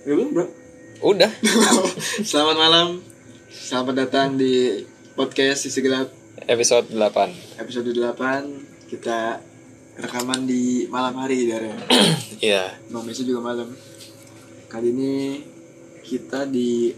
[0.00, 0.46] Ya belum bro.
[1.02, 1.30] Udah.
[2.28, 2.88] Selamat malam.
[3.50, 6.08] Selamat datang di podcast Sisi Gelap
[6.46, 7.58] Episode 8.
[7.58, 9.36] episode 8 Kita
[9.98, 11.64] rekaman di malam hari Dar.
[12.40, 12.72] Iya.
[12.88, 13.68] Bang biasa juga malam.
[14.64, 15.44] Kali ini
[16.00, 16.88] kita di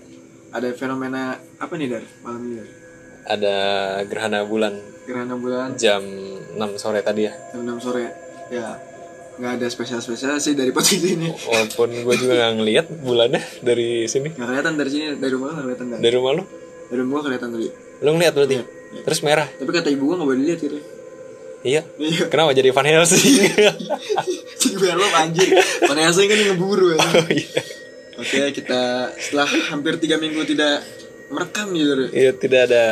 [0.55, 2.05] ada fenomena apa nih Dar?
[2.23, 2.69] Malam ini Dar?
[3.23, 3.57] Ada
[4.07, 6.03] gerhana bulan Gerhana bulan jam
[6.55, 7.35] 6 sore tadi ya.
[7.51, 8.07] jam 6 sore.
[8.55, 8.79] Ya
[9.33, 11.29] nggak ada spesial-spesial sih dari podcast ini.
[11.49, 14.33] Walaupun gue juga nggak ngeliat bulannya dari sini.
[14.37, 15.99] Nggak kelihatan dari sini dari rumah nggak kelihatan Dar.
[16.01, 16.45] Dari rumah lu?
[16.89, 17.69] Dari rumah kelihatan tadi.
[18.03, 18.57] Lu ngeliat berarti?
[18.59, 18.65] Iya.
[19.09, 19.49] Terus merah?
[19.49, 20.79] Tapi kata ibu gua nggak boleh dilihat gitu.
[21.63, 21.83] Iya.
[21.97, 22.23] Iya.
[22.29, 23.23] Kenapa jadi Van Helsing?
[24.63, 25.49] Jadi belum anjir.
[25.87, 26.99] Van Helsing kan yang ngeburu ya.
[26.99, 27.61] oh iya.
[28.19, 30.83] Oke, kita setelah hampir tiga minggu tidak
[31.33, 32.13] merekam gitu.
[32.13, 32.85] Iya tidak ada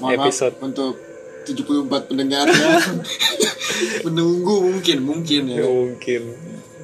[0.00, 0.54] Mohon episode.
[0.58, 0.94] maaf untuk
[1.44, 3.04] 74 pendengar yang
[4.08, 5.60] menunggu mungkin mungkin ya.
[5.60, 6.22] Ya, mungkin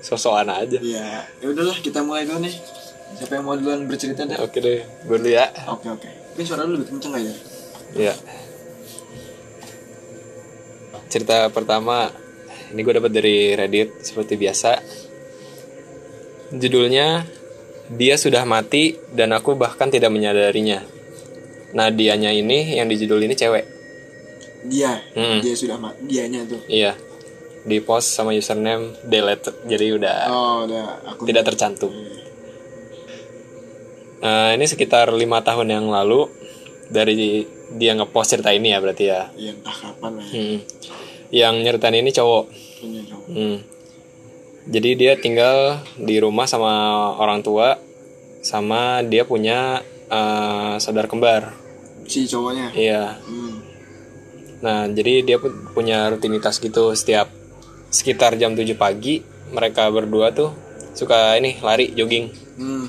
[0.05, 0.78] sosokan aja.
[0.80, 2.55] Ya, ya udahlah kita mulai dulu nih.
[3.20, 4.38] Siapa yang mau duluan bercerita deh?
[4.38, 5.50] Oke deh, gue dulu ya.
[5.69, 6.08] Oke oke.
[6.34, 7.33] Mungkin suara lu lebih kenceng aja.
[7.97, 8.14] Iya.
[11.11, 12.08] Cerita pertama
[12.70, 14.78] ini gue dapat dari Reddit seperti biasa.
[16.55, 17.27] Judulnya
[17.91, 20.86] Dia sudah mati dan aku bahkan tidak menyadarinya.
[21.75, 23.80] Nah, dianya ini yang di judul ini cewek.
[24.66, 25.41] Dia, Hmm.
[25.41, 26.05] dia sudah mati.
[26.05, 26.61] Dianya tuh.
[26.69, 26.92] Iya.
[27.61, 29.53] Di post sama username deleted.
[29.64, 31.92] Jadi udah Oh, udah aku tidak tercantum.
[34.20, 36.28] Nah, ini sekitar lima tahun yang lalu
[36.92, 39.33] dari dia ngepost cerita ini ya berarti ya.
[39.38, 40.33] Ya entah kapan lah ya.
[40.36, 40.58] Hmm.
[41.31, 42.44] Yang nyeritain ini cowok.
[42.81, 43.27] Punya cowok.
[43.33, 43.56] Hmm.
[44.69, 46.72] Jadi dia tinggal di rumah sama
[47.16, 47.81] orang tua,
[48.44, 51.55] sama dia punya eh, saudara kembar.
[52.05, 52.75] Si cowoknya.
[52.77, 53.05] Iya.
[53.25, 53.50] Hmm.
[54.61, 57.33] Nah, jadi dia pu- punya rutinitas gitu setiap
[57.91, 60.53] sekitar jam 7 pagi mereka berdua tuh
[60.94, 62.30] suka ini lari jogging.
[62.61, 62.86] Hmm.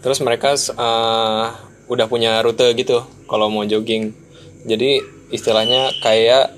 [0.00, 1.44] Terus mereka eh,
[1.90, 4.16] udah punya rute gitu kalau mau jogging.
[4.64, 6.56] Jadi istilahnya kayak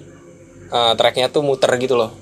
[0.70, 2.14] eh, treknya tuh muter gitu loh.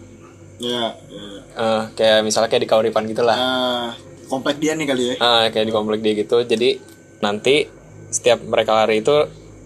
[0.61, 1.25] Ya, ya.
[1.57, 3.37] Eh, kayak misalnya kayak di Kauripan gitu lah.
[3.37, 3.89] Ah,
[4.33, 5.15] komplek dia nih kali ya.
[5.21, 6.41] Ah, kayak di komplek dia gitu.
[6.41, 6.81] Jadi
[7.21, 7.69] nanti
[8.11, 9.15] setiap mereka lari itu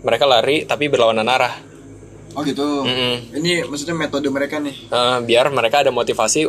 [0.05, 1.55] mereka lari tapi berlawanan arah.
[2.35, 2.83] Oh gitu.
[2.83, 3.33] Mm-mm.
[3.33, 4.77] Ini maksudnya metode mereka nih.
[4.87, 6.45] Eh, biar mereka ada motivasi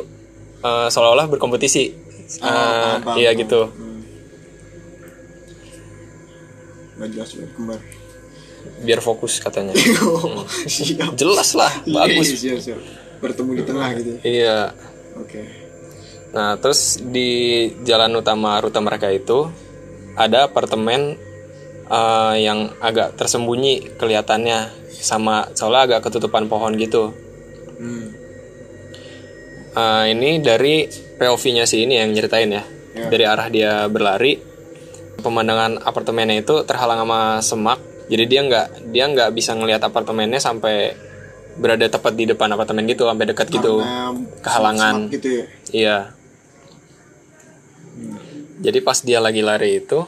[0.60, 1.86] eh, seolah-olah berkompetisi.
[2.36, 3.42] Oh, paham, Eh, paham, iya paham.
[3.42, 3.62] gitu.
[3.70, 4.02] Hmm.
[6.96, 7.80] Gak jelas banget kembar.
[8.82, 9.74] Biar fokus katanya.
[10.04, 11.14] Oh, siap.
[11.14, 12.28] Jelas lah, bagus.
[12.34, 12.80] Iya, siap, siap.
[13.20, 14.10] Bertemu di tengah gitu.
[14.12, 14.20] ya.
[14.24, 14.58] Iya.
[15.16, 15.42] Oke.
[16.32, 17.30] Nah, terus di
[17.86, 19.48] jalan utama rute mereka itu
[20.14, 21.16] ada apartemen
[21.90, 27.14] eh, yang agak tersembunyi kelihatannya sama soalnya agak ketutupan pohon gitu.
[27.78, 28.26] Hmm.
[29.76, 30.88] Eh, ini dari
[31.20, 32.64] POV-nya si ini yang nyeritain ya.
[32.96, 33.12] Ya.
[33.12, 34.40] Dari arah dia berlari,
[35.20, 37.80] pemandangan apartemennya itu terhalang sama semak.
[38.08, 40.96] Jadi dia nggak dia nggak bisa ngelihat apartemennya sampai
[41.60, 43.84] berada tepat di depan apartemen gitu, sampai dekat gitu.
[44.40, 45.12] Kehalangan.
[45.12, 45.46] gitu ya.
[45.72, 45.98] Iya.
[48.64, 50.08] Jadi pas dia lagi lari itu,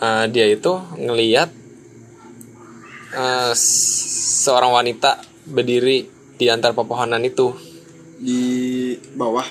[0.00, 1.50] eh, dia itu ngeliat
[3.50, 4.06] s-
[4.40, 7.52] seorang wanita berdiri di antara pepohonan itu.
[8.16, 8.40] Di
[9.12, 9.46] bawah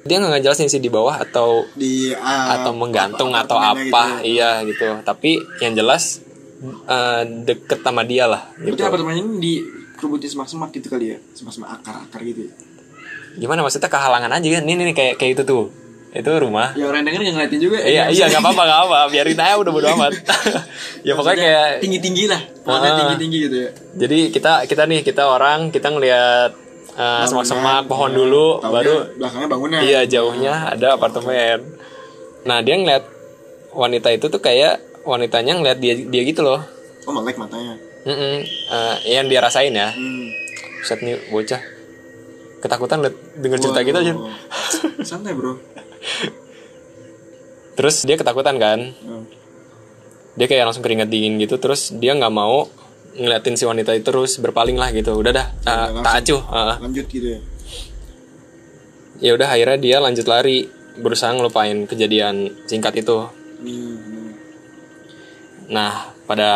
[0.00, 4.22] Dia nggak ngejelasin sih di bawah atau di ah, atau menggantung atau apartemennya apa, gitu
[4.22, 4.22] ya.
[4.22, 4.86] iya gitu.
[5.02, 6.22] Tapi yang jelas
[6.86, 8.54] eh, deket sama dia lah.
[8.54, 8.86] Berarti Gitu.
[8.86, 9.52] apartemen ini di
[9.98, 11.18] kerubutin semak-semak gitu kali ya.
[11.34, 12.52] Semak-semak akar-akar gitu ya.
[13.36, 14.62] Gimana maksudnya kehalangan aja kan?
[14.64, 15.64] Ini nih kayak kayak itu tuh.
[16.16, 16.72] Itu rumah.
[16.72, 17.76] Ya orang denger yang ngeliatin juga.
[17.78, 20.12] Iya iya nggak apa-apa nggak apa biarin aja udah bodo amat.
[21.06, 22.40] ya pokoknya kayak tinggi-tinggi lah.
[22.62, 22.98] Pokoknya Ah.
[22.98, 23.70] tinggi-tinggi gitu ya.
[23.94, 26.50] jadi kita kita nih kita orang kita ngelihat
[26.94, 29.78] uh, semak-semak pohon dulu Taunya baru belakangnya bangunan.
[29.80, 31.76] iya jauhnya ada apartemen.
[32.42, 33.04] Nah dia ngeliat
[33.70, 36.64] wanita itu tuh kayak wanitanya ngeliat dia dia gitu loh.
[37.04, 37.76] Oh melek matanya.
[38.02, 38.38] Mm-mm.
[38.66, 39.90] Uh, yang dia rasain ya.
[39.90, 40.26] Hmm.
[40.80, 41.58] Set nih bocah
[42.56, 44.12] ketakutan liat denger cerita kita aja.
[44.12, 45.04] Waduh.
[45.04, 45.54] Santai bro.
[47.76, 48.92] Terus dia ketakutan kan.
[49.04, 49.24] Hmm.
[50.36, 51.60] Dia kayak langsung keringat dingin gitu.
[51.60, 52.68] Terus dia nggak mau
[53.16, 55.16] ngeliatin si wanita itu terus berpaling lah gitu.
[55.16, 56.04] Udah dah, uh, langsung.
[56.04, 56.42] tak acuh.
[56.48, 57.40] Uh, Lanjut gitu ya.
[59.16, 63.24] ya udah akhirnya dia lanjut lari berusaha ngelupain kejadian singkat itu
[63.64, 64.28] hmm.
[65.72, 66.50] nah pada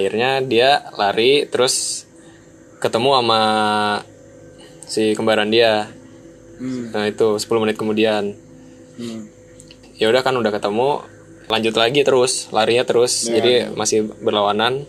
[0.00, 2.08] akhirnya dia lari terus
[2.80, 3.40] ketemu sama
[4.88, 5.92] si kembaran dia
[6.56, 6.88] Hmm.
[6.88, 8.32] nah itu 10 menit kemudian
[8.96, 9.28] Hmm.
[10.00, 11.04] ya udah kan udah ketemu
[11.46, 13.26] lanjut lagi terus larinya terus.
[13.26, 13.38] Ya.
[13.38, 14.84] jadi masih berlawanan.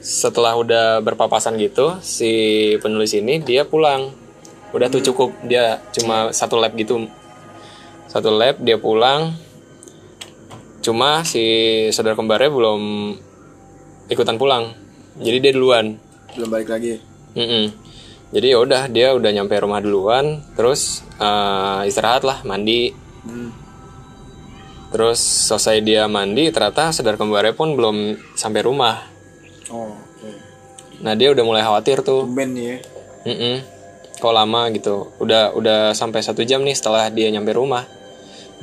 [0.00, 4.14] Setelah udah berpapasan gitu si penulis ini dia pulang.
[4.72, 7.10] Udah tuh cukup dia cuma satu lap gitu.
[8.08, 9.34] Satu lab dia pulang.
[10.80, 11.44] Cuma si
[11.92, 12.82] saudara kembarnya belum
[14.08, 14.72] ikutan pulang.
[15.20, 16.00] Jadi dia duluan.
[16.32, 16.96] Belum balik lagi.
[17.36, 17.89] Mm-mm.
[18.30, 22.94] Jadi ya udah dia udah nyampe rumah duluan terus eh, istirahat lah mandi.
[23.20, 23.52] Hmm.
[24.90, 29.06] terus selesai dia mandi ternyata saudara kembarnya pun belum sampai rumah.
[29.70, 30.30] Oh oke.
[31.06, 32.26] Nah dia udah mulai khawatir tuh.
[32.26, 32.82] Tumben ya.
[33.22, 33.62] Mm-mm.
[34.18, 35.14] kok lama gitu.
[35.22, 37.86] Udah udah sampai satu jam nih setelah dia nyampe rumah.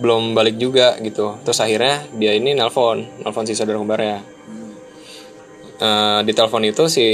[0.03, 1.39] Belum balik juga gitu.
[1.47, 4.19] Terus akhirnya dia ini nelpon nelpon si saudara kembarnya.
[4.19, 4.73] Hmm.
[5.79, 7.07] Eh, di telepon itu si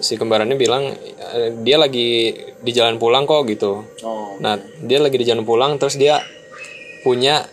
[0.00, 0.90] si kembarannya bilang
[1.36, 5.76] eh, dia lagi di jalan pulang kok gitu oh nah dia lagi di jalan pulang
[5.76, 6.18] terus dia
[7.04, 7.44] punya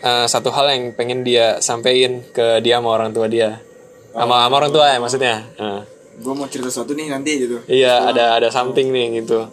[0.00, 3.64] eh, satu hal yang pengen dia sampein ke dia sama orang tua dia
[4.12, 5.82] sama sama orang tua ya maksudnya Nah.
[6.18, 9.46] gue mau cerita sesuatu nih nanti gitu Iya, ada ada something nih gitu.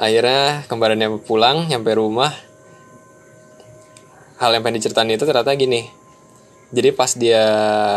[0.00, 2.32] Akhirnya kembarannya pulang, nyampe rumah.
[4.40, 5.84] Hal yang pengen diceritain itu ternyata gini.
[6.70, 7.42] Jadi pas dia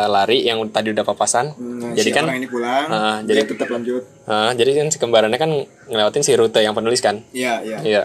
[0.07, 3.53] lari yang tadi udah papasan, Nah, jadi si kan orang ini pulang Ah, dia jadi-
[3.53, 5.51] tetap lanjut ah, jadi kan si kembarannya kan
[5.87, 7.21] ngelewatin si rute yang penulis kan.
[7.31, 8.03] iya iya Iya.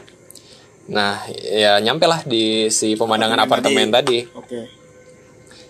[0.89, 4.19] Nah, ya nyampe lah di si pemandangan Apartemen apartemen tadi.
[4.31, 4.61] oke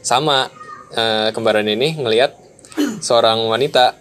[0.00, 0.50] Sama
[0.90, 2.34] eh, kembaran ini ngelihat
[2.98, 3.94] seorang wanita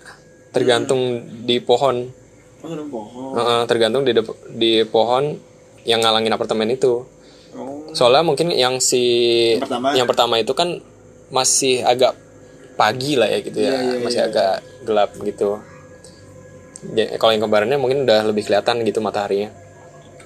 [0.50, 1.02] tergantung
[1.44, 2.10] di pohon
[2.58, 4.14] oh pohon Heeh, tergantung di
[4.52, 5.38] di pohon
[5.84, 7.06] yang ngalangin apartemen itu.
[7.98, 9.02] Soalnya mungkin yang si
[9.52, 9.88] Yang pertama.
[9.92, 10.78] yang pertama itu kan
[11.30, 12.14] masih agak
[12.74, 14.30] pagi lah ya gitu ya, Iya, iya, masih iya.
[14.30, 14.54] agak
[14.84, 15.58] gelap gitu.
[16.90, 19.50] Ya, kalau yang kembarannya mungkin udah lebih kelihatan gitu mataharinya.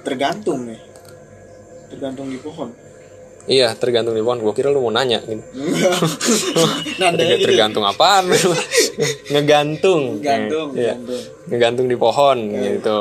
[0.01, 0.81] tergantung nih
[1.87, 2.73] tergantung di pohon
[3.43, 4.37] Iya, tergantung di pohon.
[4.39, 5.41] Gue kira lu mau nanya gitu.
[7.17, 8.29] Terga- tergantung apaan?
[9.33, 10.21] Ngegantung.
[10.21, 10.93] gantung Iya.
[10.93, 12.97] gantung Ngegantung di pohon gitu.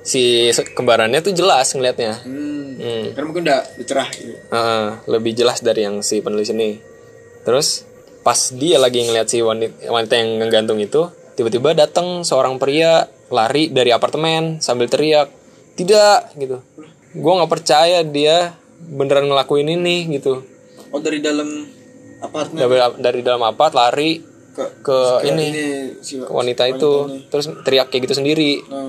[0.00, 2.24] Si kembarannya tuh jelas ngelihatnya.
[2.24, 2.60] hmm.
[2.80, 3.04] Hmm.
[3.12, 6.80] karena mungkin udah cerah gitu Heeh, lebih jelas dari yang si penulis ini.
[7.44, 7.84] Terus
[8.24, 13.68] pas dia lagi ngeliat si wanita, wanita yang ngegantung itu, tiba-tiba datang seorang pria lari
[13.68, 15.28] dari apartemen sambil teriak,
[15.76, 16.64] tidak gitu.
[17.12, 20.40] Gue nggak percaya dia beneran ngelakuin ini gitu.
[20.90, 21.46] oh dari dalam
[22.18, 24.98] apartemen Dari, dari dalam apart lari ke ke
[25.28, 25.46] ini
[26.00, 28.60] si ke wanita itu, terus teriak kayak gitu sendiri.
[28.66, 28.88] Nah,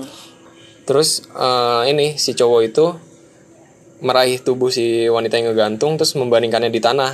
[0.82, 2.86] Terus eh, ini si cowok itu
[4.02, 7.12] meraih tubuh si wanita yang ngegantung terus membandingkannya di tanah.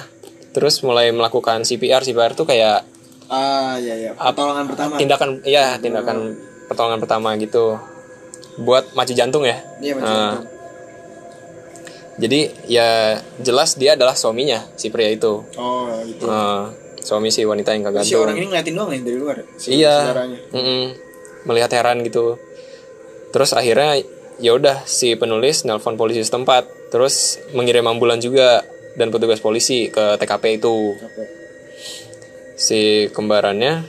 [0.51, 2.01] Terus mulai melakukan CPR.
[2.01, 2.85] CPR tuh kayak
[3.29, 6.33] ah ya ya pertolongan pertama tindakan ya tindakan
[6.67, 7.77] pertolongan pertama gitu.
[8.59, 9.61] Buat mati jantung ya.
[9.79, 10.15] iya itu
[12.19, 15.45] Jadi ya jelas dia adalah suaminya si pria itu.
[15.55, 16.63] oh gitu Eh,
[16.99, 18.21] suami si wanita yang si kegantung.
[18.21, 19.95] orang ini ngeliatin doang nih dari luar si iya.
[20.03, 20.83] saudaranya Mm-mm.
[21.47, 22.35] Melihat heran gitu.
[23.35, 24.01] Terus akhirnya
[24.39, 28.63] ya udah si penulis nelpon polisi setempat, terus mengirim ambulan juga
[28.95, 30.97] dan petugas polisi ke TKP itu.
[32.59, 33.87] Si kembarannya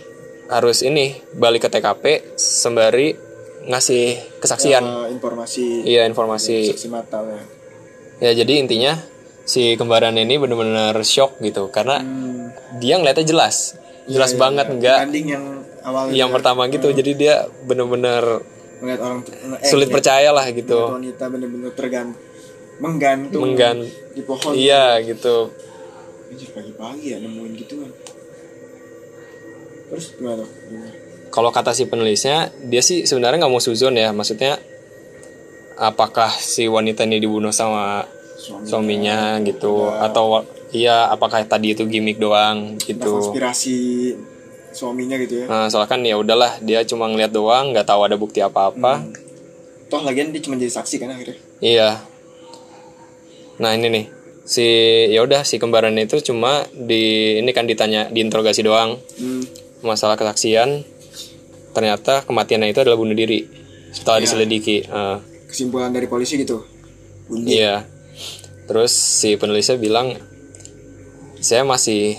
[0.50, 3.14] harus ini balik ke TKP sembari
[3.70, 4.82] ngasih kesaksian.
[4.82, 6.74] Eh, informasi Iya informasi.
[6.74, 7.42] saksi mata ya
[8.20, 9.00] Ya jadi intinya
[9.46, 12.78] si kembaran ini bener-bener shock gitu karena hmm.
[12.84, 14.74] dia ngeliatnya jelas, jelas Iya, banget iya.
[14.76, 15.46] enggak yang
[15.86, 16.92] awalnya yang pertama gitu.
[16.92, 18.44] Jadi dia bener-bener
[18.80, 19.20] melihat orang
[19.60, 20.96] eh, sulit percaya lah gitu.
[20.96, 22.20] wanita bener-bener tergantung
[22.80, 25.52] menggantung Menggan- di pohon Iya gitu.
[26.30, 27.92] Anjir, pagi-pagi ya nemuin gitu kan
[29.90, 30.46] terus gimana?
[31.30, 34.10] Kalau kata si penulisnya, dia sih sebenarnya nggak mau suzon ya.
[34.10, 34.58] Maksudnya,
[35.76, 38.06] apakah si wanita ini dibunuh sama
[38.38, 40.26] Suaminya suaminya gitu, Ada- atau
[40.72, 43.20] iya apakah tadi itu gimmick doang gitu.
[43.20, 43.78] konspirasi
[44.80, 48.16] suaminya gitu ya Nah, soalnya kan ya udahlah, dia cuma ngeliat doang, nggak tahu ada
[48.16, 49.04] bukti apa-apa.
[49.04, 49.12] Hmm.
[49.86, 52.00] toh lagian dia cuma jadi saksi kan akhirnya Iya.
[53.60, 54.06] Nah ini nih,
[54.48, 54.64] si
[55.12, 59.44] ya udah si kembaran itu cuma di ini kan ditanya diinterogasi doang hmm.
[59.84, 60.88] masalah kesaksian.
[61.70, 63.46] Ternyata kematiannya itu adalah bunuh diri
[63.92, 64.24] setelah Ya.
[64.24, 64.78] diselidiki.
[64.86, 65.18] Eh,
[65.50, 66.64] kesimpulan dari polisi gitu
[67.28, 67.84] bunuh Iya.
[68.66, 70.14] Terus si penulisnya bilang
[71.40, 72.16] saya masih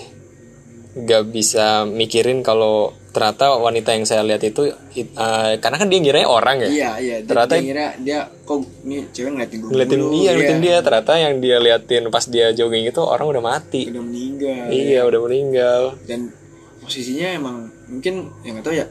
[0.93, 5.99] gak bisa mikirin kalau ternyata wanita yang saya lihat itu it- eh, karena kan dia
[5.99, 6.69] ngiranya orang ya.
[6.69, 10.31] iya iya dia, Ternyata- dia ngira dia kok nih cewek ngeliatin gue Ngeliatin dulu, dia,
[10.33, 10.77] ngeliatin dia.
[10.81, 13.83] Ternyata yang dia liatin pas dia jogging itu orang udah mati.
[13.87, 15.83] udah meninggal Iya, udah meninggal.
[16.05, 16.21] dan
[16.81, 17.57] posisinya emang
[17.87, 18.87] mungkin ya nggak tahu ya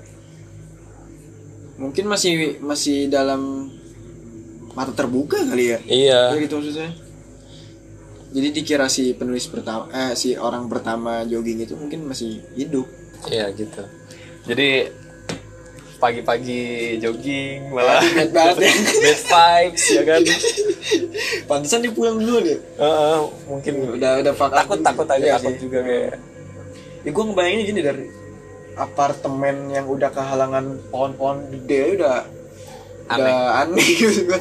[1.75, 3.71] mungkin masih masih dalam
[4.69, 6.21] mata terbuka kali ya Iya.
[6.29, 6.91] Ya gitu maksudnya
[8.29, 12.85] jadi dikira si penulis pertama eh si orang pertama jogging itu mungkin masih hidup
[13.25, 13.83] Iya gitu.
[14.45, 14.87] Jadi
[15.99, 16.63] pagi-pagi
[16.97, 18.71] jogging malah Bad banget ya.
[19.03, 20.21] bad vibes ya kan
[21.43, 22.55] Pantesan dia pulang dulu deh.
[22.55, 25.61] Heeh, mungkin Udah udah takut takut agak Iya takut sih.
[25.61, 26.13] juga kayak
[26.99, 28.05] Ya gue ngebayangin gini dari
[28.75, 32.23] apartemen yang udah kehalangan pohon-pohon gede udah
[33.09, 34.39] udah aneh gitu gue.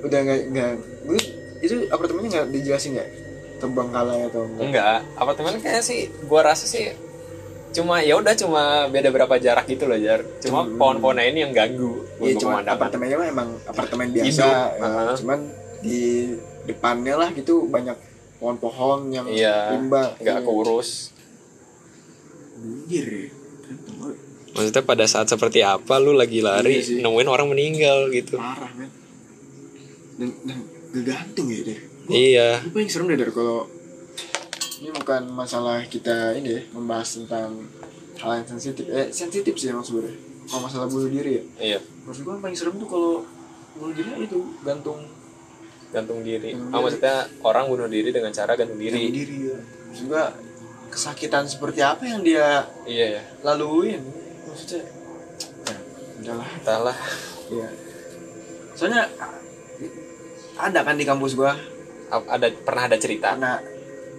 [0.00, 0.72] Udah nggak nggak
[1.60, 3.08] itu apartemennya nggak dijelasin nggak
[3.58, 4.64] terbengkalai atau enggak?
[4.64, 6.88] enggak apartemen kayak sih gua rasa sih
[7.70, 12.02] cuma ya udah cuma beda berapa jarak gitu loh jar cuma pohon-pohonnya ini yang ganggu
[12.18, 14.50] Iya untuk cuma apartemennya mah emang apartemen biasa, Hidup.
[14.74, 14.82] ya.
[14.82, 15.12] Aha.
[15.14, 15.38] cuman
[15.78, 16.00] di
[16.62, 17.94] depannya lah gitu banyak
[18.36, 20.16] pohon-pohon yang iya rimba.
[20.16, 20.42] nggak Iya.
[20.42, 21.14] keurus
[22.56, 23.28] Anjir ya.
[24.50, 26.98] maksudnya pada saat seperti apa lu lagi lari Iya sih.
[26.98, 28.90] nemuin orang meninggal gitu Parah men.
[30.18, 30.58] Dan, dan
[30.90, 31.78] gegantung ya deh.
[32.08, 33.66] iya Itu paling serem deh dari kalau
[34.80, 37.68] ini bukan masalah kita ini ya membahas tentang
[38.18, 38.84] hal yang sensitif.
[38.88, 40.16] Eh sensitif sih emang sebenarnya.
[40.44, 41.42] Kalau masalah bunuh diri ya.
[41.60, 43.12] iya Maksud gue yang paling serem tuh kalau
[43.72, 44.98] bunuh diri itu gantung
[45.90, 46.84] gantung diri Gantung ah diri.
[46.86, 49.58] maksudnya orang bunuh diri dengan cara gantung gantung diri diri ya.
[49.90, 50.24] Maksud gue
[50.90, 54.02] kesakitan seperti apa yang dia iya ya laluin
[54.42, 54.82] maksudnya
[55.66, 55.76] ya,
[56.18, 56.98] udahlah entahlah
[57.46, 57.68] ya
[58.74, 59.06] soalnya
[60.66, 61.56] ada kan di kampus gua?
[62.10, 63.32] Ada pernah ada cerita?
[63.32, 63.56] Karena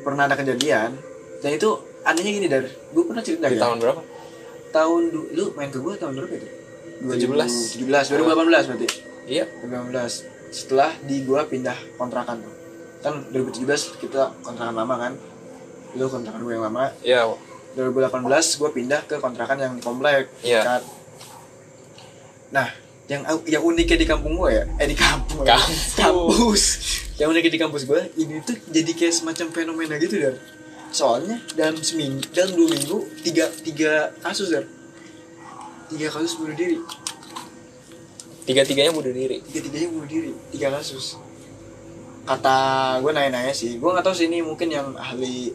[0.02, 0.96] pernah ada kejadian.
[1.42, 1.70] Dan itu
[2.02, 4.02] anehnya gini dari gua pernah cerita di ya tahun berapa?
[4.72, 5.02] Tahun
[5.36, 6.48] lu main ke gua tahun berapa itu?
[7.02, 7.82] 17.
[7.82, 8.88] 17 2018 berarti?
[9.26, 9.46] Iya.
[9.66, 12.54] 2018 setelah di gua pindah kontrakan tuh.
[13.02, 15.14] Kan 2017 kita kontrakan lama kan?
[15.98, 16.94] Lu kontrakan gue yang lama.
[17.02, 17.26] Iya.
[17.76, 20.62] 2018 gue pindah ke kontrakan yang di komplek Iya.
[20.64, 20.82] kan.
[22.52, 22.68] nah
[23.12, 25.44] yang yang uniknya di kampung gue ya eh di kampung.
[25.44, 26.00] Kampus.
[26.00, 26.64] kampus.
[27.20, 30.40] Yang uniknya di kampus gue ini tuh jadi kayak semacam fenomena gitu dar.
[30.96, 34.64] Soalnya dalam seminggu dalam dua minggu tiga tiga kasus dar.
[35.92, 36.80] Tiga kasus bunuh diri.
[38.48, 39.44] Tiga tiganya bunuh diri?
[39.44, 41.20] Tiga tiganya bunuh diri tiga kasus.
[42.24, 45.52] Kata gue nanya-nanya sih gue nggak tahu sih ini mungkin yang ahli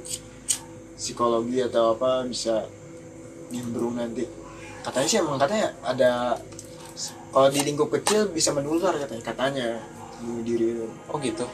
[0.93, 2.69] psikologi atau apa bisa
[3.49, 4.29] nimbrung nanti.
[4.85, 6.37] Katanya sih emang katanya ada
[7.29, 9.69] kalau di lingkup kecil bisa menular katanya katanya.
[10.17, 11.45] Bunuh diri itu oh gitu?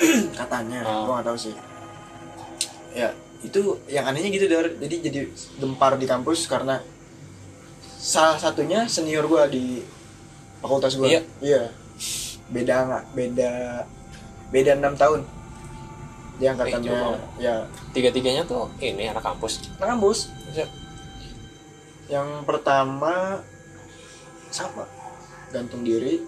[0.38, 1.02] Katanya Ah.
[1.02, 1.54] gue nggak tahu sih.
[2.92, 3.10] Ya
[3.40, 4.70] itu yang anehnya gitu dar.
[4.70, 5.20] Jadi jadi
[5.56, 6.78] gempar di kampus karena
[7.98, 9.64] salah satunya senior gue di
[10.58, 11.22] fakultas gue Iya.
[11.42, 11.62] iya.
[12.48, 13.04] Beda nggak?
[13.12, 13.52] Beda
[14.48, 15.20] beda enam tahun.
[16.38, 17.20] Dia jauh angkatannya banget.
[17.36, 17.54] ya.
[17.90, 19.66] Tiga tiganya tuh ini anak kampus.
[19.76, 20.30] Nah, kampus.
[20.46, 20.64] Bisa.
[22.08, 23.38] yang pertama
[24.50, 24.84] sama
[25.50, 26.22] gantung diri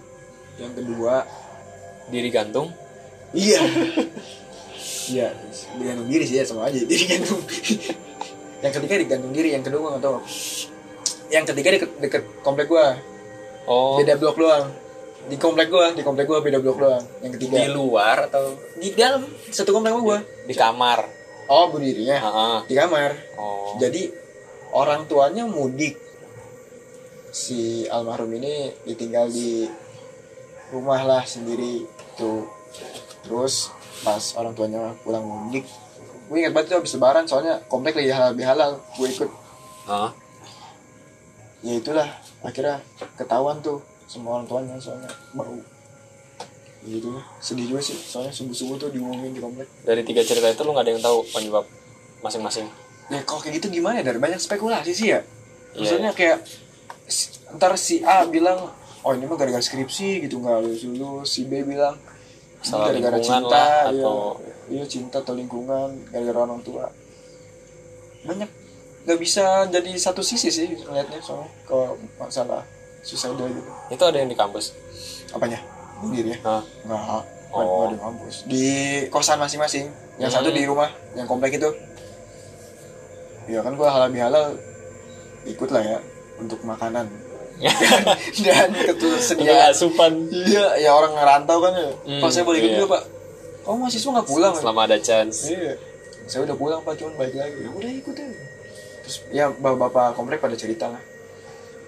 [0.57, 1.23] yang kedua
[2.07, 2.71] diri gantung
[3.33, 3.59] Iya.
[5.03, 5.35] Iya,
[5.75, 6.79] digantung diri sih ya sama aja.
[6.79, 7.43] Diri gantung.
[8.63, 10.23] yang ketiga digantung diri, yang kedua tahu.
[11.27, 12.95] Yang ketiga deket, deket komplek gua,
[13.67, 14.71] oh beda blok doang.
[15.27, 17.03] Di komplek gua, di komplek gua beda blok doang.
[17.19, 20.19] Yang ketiga di luar atau di dalam satu komplek sama gua.
[20.23, 20.99] di kamar
[21.51, 22.57] Oh, bunuh dirinya Heeh.
[22.71, 23.11] di kamar.
[23.35, 24.07] oh Jadi
[24.71, 25.99] orang tuanya mudik.
[27.33, 27.59] Si
[27.89, 28.53] almarhum ini
[28.85, 29.65] ditinggal di
[30.69, 31.81] rumah lah sendiri
[32.13, 32.45] tuh.
[33.25, 35.65] Terus pas orang tuanya pulang mudik,
[36.27, 39.29] gue ingat banget tuh habis lebaran soalnya komplek lagi halal bihalal, gue ikut.
[39.87, 40.11] Heeh.
[41.63, 42.07] Ya itulah
[42.41, 42.83] akhirnya
[43.15, 45.55] ketahuan tuh sama orang tuanya soalnya bau.
[46.83, 49.71] Gitu lah, sedih juga sih soalnya subuh-subuh tuh diumumin di komplek.
[49.81, 51.63] dari tiga cerita itu lu nggak ada yang tahu penyebab
[52.19, 52.67] masing-masing
[53.07, 54.11] Ya kalau kayak gitu gimana ya?
[54.11, 55.23] Dari banyak spekulasi sih ya.
[55.71, 56.62] Iya, Maksudnya kayak s-
[57.53, 61.27] ntar si A bilang, oh ini mah gara-gara skripsi gitu nggak lulus lulus.
[61.29, 61.95] Si B bilang
[62.63, 64.01] gara-gara cinta, lah, iya.
[64.01, 64.39] atau-
[64.71, 66.87] iya cinta atau lingkungan, gara-gara orang tua.
[68.23, 68.49] Banyak
[69.03, 72.63] nggak bisa jadi satu sisi sih ngeliatnya soalnya kalau masalah
[73.03, 73.59] suicide gitu.
[73.91, 74.71] itu ada yang di kampus
[75.35, 75.59] Apanya?
[75.99, 76.39] Bunuh diri ya?
[76.39, 77.91] Nggak, Oh.
[77.91, 78.35] di kampus.
[78.47, 78.65] Di
[79.11, 79.91] kosan masing-masing.
[80.15, 80.37] Yang Hmm.
[80.39, 81.67] satu di rumah, yang komplek itu.
[83.45, 84.55] Ya kan gua halal bihalal
[85.43, 85.99] ikut lah ya
[86.39, 87.07] untuk makanan
[88.43, 89.71] dan ketersediaan.
[89.71, 91.91] asupan Iya, ya orang ngerantau kan ya.
[92.03, 92.77] Hmm, Pak saya boleh ikut iya.
[92.81, 93.03] juga pak.
[93.63, 94.53] Kamu mahasiswa nggak pulang?
[94.57, 95.73] selama ada chance Iya.
[96.27, 97.63] Saya udah pulang pak, cuman balik lagi.
[97.63, 98.35] Ya udah ikut aja.
[99.03, 101.03] Terus ya bapak-bapak komplek pada cerita lah.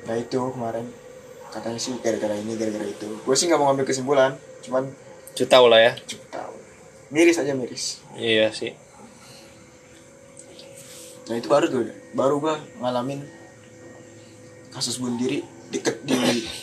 [0.05, 0.85] Nah itu kemarin
[1.51, 3.07] katanya sih gara-gara ini gara-gara itu.
[3.23, 4.91] Gue sih nggak mau ngambil kesimpulan, cuman
[5.35, 5.91] tahu lah ya
[6.31, 6.53] tahu.
[7.11, 7.99] Miris aja miris.
[8.15, 8.73] iya sih
[11.25, 13.25] Nah itu baru tuh, baru gua ngalamin
[14.75, 16.13] kasus bunuh diri deket di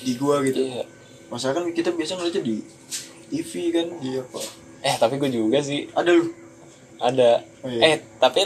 [0.05, 0.61] di gua gitu.
[0.61, 0.85] iya
[1.27, 2.57] Masalah kan kita biasa ngeliatnya di
[3.27, 4.41] TV kan, di apa?
[4.83, 6.29] eh tapi gue juga sih Ada lu.
[6.99, 7.81] ada Oh, iya.
[7.89, 8.43] eh tapi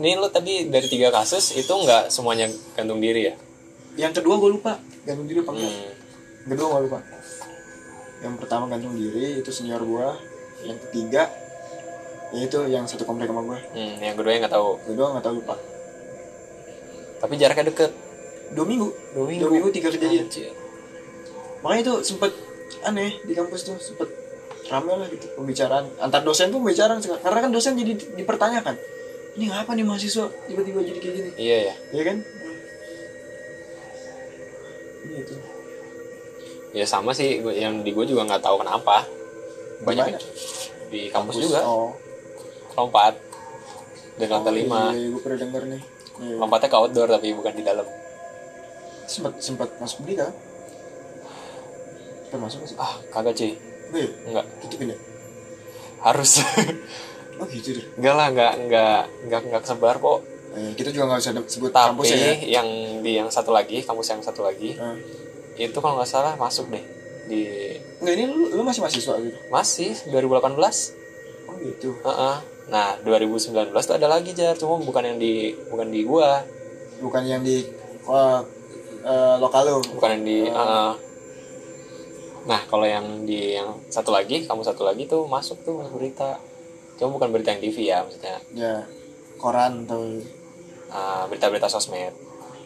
[0.00, 3.34] ini lo tadi dari tiga kasus itu nggak semuanya gantung diri ya
[3.96, 5.92] yang kedua gue lupa gantung diri apa enggak Hmm.
[6.40, 6.98] yang kedua gue lupa
[8.18, 10.06] yang pertama gantung diri itu senior gue
[10.64, 11.28] yang ketiga
[12.34, 14.70] itu yang satu komplek sama gue Hmm, yang kedua yang nggak tahu.
[14.82, 15.54] kedua nggak tahu lupa
[17.16, 17.92] Tapi jaraknya deket.
[18.54, 20.50] Dua minggu Dua dua minggu tiga kejadian Anjir.
[21.60, 22.32] makanya itu sempet
[22.82, 24.08] aneh di kampus tuh sempet
[24.64, 28.76] rame lah gitu pembicaraan antar dosen pun pembicaraan karena kan dosen jadi di- dipertanyakan
[29.34, 31.74] ini ngapa nih mahasiswa tiba-tiba jadi kayak gini Iya ya.
[31.92, 32.16] ya kan
[35.04, 35.34] ini itu
[36.72, 37.38] Ya sama sih.
[37.38, 39.06] Yang di gue juga nggak tahu kenapa.
[39.80, 40.20] Banyak Gimana?
[40.90, 41.62] di kampus juga.
[41.62, 41.94] oh
[42.74, 43.14] Lompat.
[44.14, 44.82] Dari lantai Oh, lima.
[44.90, 45.82] iya, gue pernah denger nih
[46.16, 46.34] Iya.
[46.36, 47.86] Lompatnya ke outdoor tapi bukan di dalam.
[49.06, 50.28] Sempat sempat masuk berita
[52.24, 53.52] sempat masuk Ah, kagak cuy.
[53.86, 54.44] oh, iya Enggak.
[54.60, 54.98] tutupin ya
[56.00, 56.44] Harus.
[57.40, 60.18] oh gitu deh enggak lah, enggak enggak enggak enggak kesebar kok.
[60.52, 62.68] eh, kita juga nggak usah de- sebut kampus Tapi ya yang
[63.00, 64.96] di yang satu lagi, kampus yang satu lagi, Eh,
[65.60, 66.84] itu kalau nggak salah masuk deh
[67.24, 67.42] di
[67.98, 70.94] nggak ini lu, lu masih mahasiswa gitu masih 2018.
[71.44, 72.36] oh gitu Heeh.
[72.64, 75.32] Nah, 2019 tuh ada lagi jar, cuma bukan yang di
[75.64, 76.40] bukan di gua,
[76.98, 77.60] bukan yang di
[78.04, 78.40] oh,
[79.04, 80.92] eh, lokal lu bukan yang di heeh.
[82.44, 86.36] Nah, kalau yang di yang satu lagi, kamu satu lagi tuh masuk tuh masuk berita.
[86.96, 88.84] Cuma bukan berita yang TV ya, maksudnya ya
[89.34, 90.00] koran atau
[90.88, 92.12] eh, berita-berita sosmed.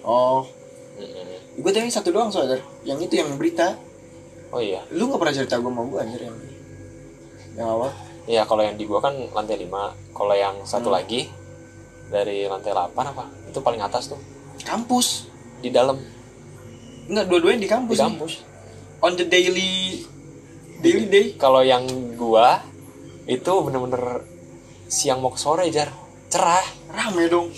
[0.02, 0.46] oh
[0.94, 1.62] Mm-mm.
[1.62, 3.78] gue tadi satu doang soalnya yang itu yang berita
[4.50, 4.82] Oh iya.
[4.90, 6.34] lu nggak pernah cerita gue mau gue anjir yang
[7.54, 7.90] yang awal
[8.26, 9.72] Iya, kalau yang di gua kan lantai 5.
[10.12, 11.00] Kalau yang satu Hmm.
[11.00, 11.32] lagi
[12.06, 13.24] dari lantai 8 apa?
[13.48, 14.20] Itu paling atas tuh,
[14.60, 15.96] kampus di dalam
[17.08, 18.04] nggak dua-duanya di di kampus nih.
[18.06, 18.32] kampus.
[19.00, 20.04] on the daily
[20.78, 21.84] daily day Kalau yang
[22.14, 22.60] gua
[23.24, 24.22] itu bener-bener
[24.86, 25.88] siang mau ke sore jar
[26.26, 26.64] cerah.
[26.88, 27.48] rame dong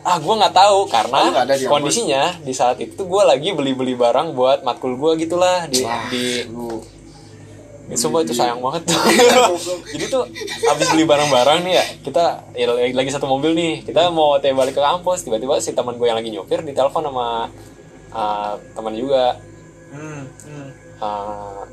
[0.00, 1.68] Ah, gua nggak tahu Oh, karena ada di kampus?
[1.68, 6.46] kondisinya di saat itu gua lagi beli-beli barang buat matkul gua gitulah di Wah, di
[6.46, 6.80] lu
[7.90, 8.86] Sumpah itu sayang banget
[9.92, 10.22] Jadi tuh
[10.62, 12.22] habis beli barang-barang nih ya Kita
[12.54, 15.98] ya, lagi, lagi satu mobil nih Kita mau teh balik ke kampus Tiba-tiba si teman
[15.98, 17.50] gue yang lagi nyopir ditelepon sama
[18.14, 19.38] uh, teman juga.
[19.90, 20.68] Hmm, hmm.
[21.00, 21.64] Uh,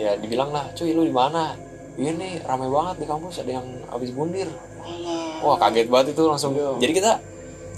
[0.00, 1.52] Ya dibilang lah Cuy lu di mana?
[2.00, 4.48] Iya nih ramai banget di kampus Ada yang habis bundir.
[5.44, 6.56] Wah kaget banget itu langsung.
[6.56, 6.80] Iya.
[6.80, 7.12] Jadi kita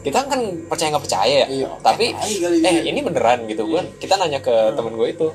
[0.02, 1.48] kita kan percaya nggak percaya ya?
[1.50, 3.66] Iya, tapi kali eh ini beneran gitu.
[3.74, 5.28] Kan kita nanya ke teman gue itu.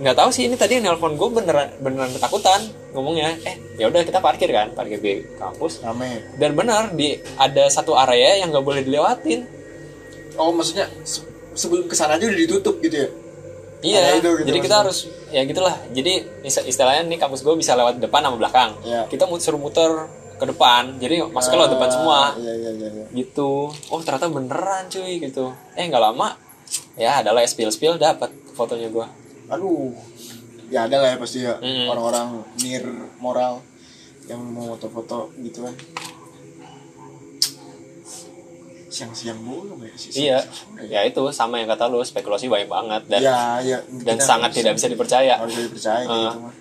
[0.00, 2.60] Nggak tahu sih ini tadi yang nelpon gue beneran beneran ketakutan
[2.96, 5.84] ngomongnya eh ya udah kita parkir kan parkir di kampus.
[5.84, 6.24] Rame.
[6.40, 9.44] Dan benar di ada satu area yang nggak boleh dilewatin.
[10.40, 10.88] Oh maksudnya
[11.54, 13.08] sebelum ke sana aja udah ditutup gitu ya?
[13.80, 15.76] Iya itu gitu jadi kita harus ya gitulah.
[15.90, 16.12] Jadi
[16.42, 18.70] is- istilahnya nih kampus gue bisa lewat depan sama belakang.
[18.80, 19.04] Iya.
[19.06, 20.96] kita suruh muter ke depan.
[20.98, 22.20] Jadi masuknya lewat depan Ah, semua.
[22.36, 23.04] iya iya iya, iya.
[23.12, 23.68] gitu.
[23.88, 25.52] Oh ternyata beneran cuy gitu.
[25.74, 26.32] Eh nggak lama
[26.96, 29.06] ya adalah spill spill dapat fotonya gue
[29.46, 29.92] aduh.
[30.72, 31.60] Ya ada lah ya pasti ya.
[31.60, 31.86] Mm.
[31.86, 32.82] orang-orang nir
[33.20, 33.60] moral
[34.24, 35.76] yang mau foto-foto gitu kan
[38.94, 40.38] siang-siang bolong ya sih iya.
[40.80, 44.56] ya itu sama yang kata lu spekulasi banyak banget dan ya ya dan sangat harus-
[44.56, 45.34] tidak bisa dipercaya.
[45.34, 46.22] harus bisa dipercaya kayak Ah.
[46.24, 46.54] gitu mah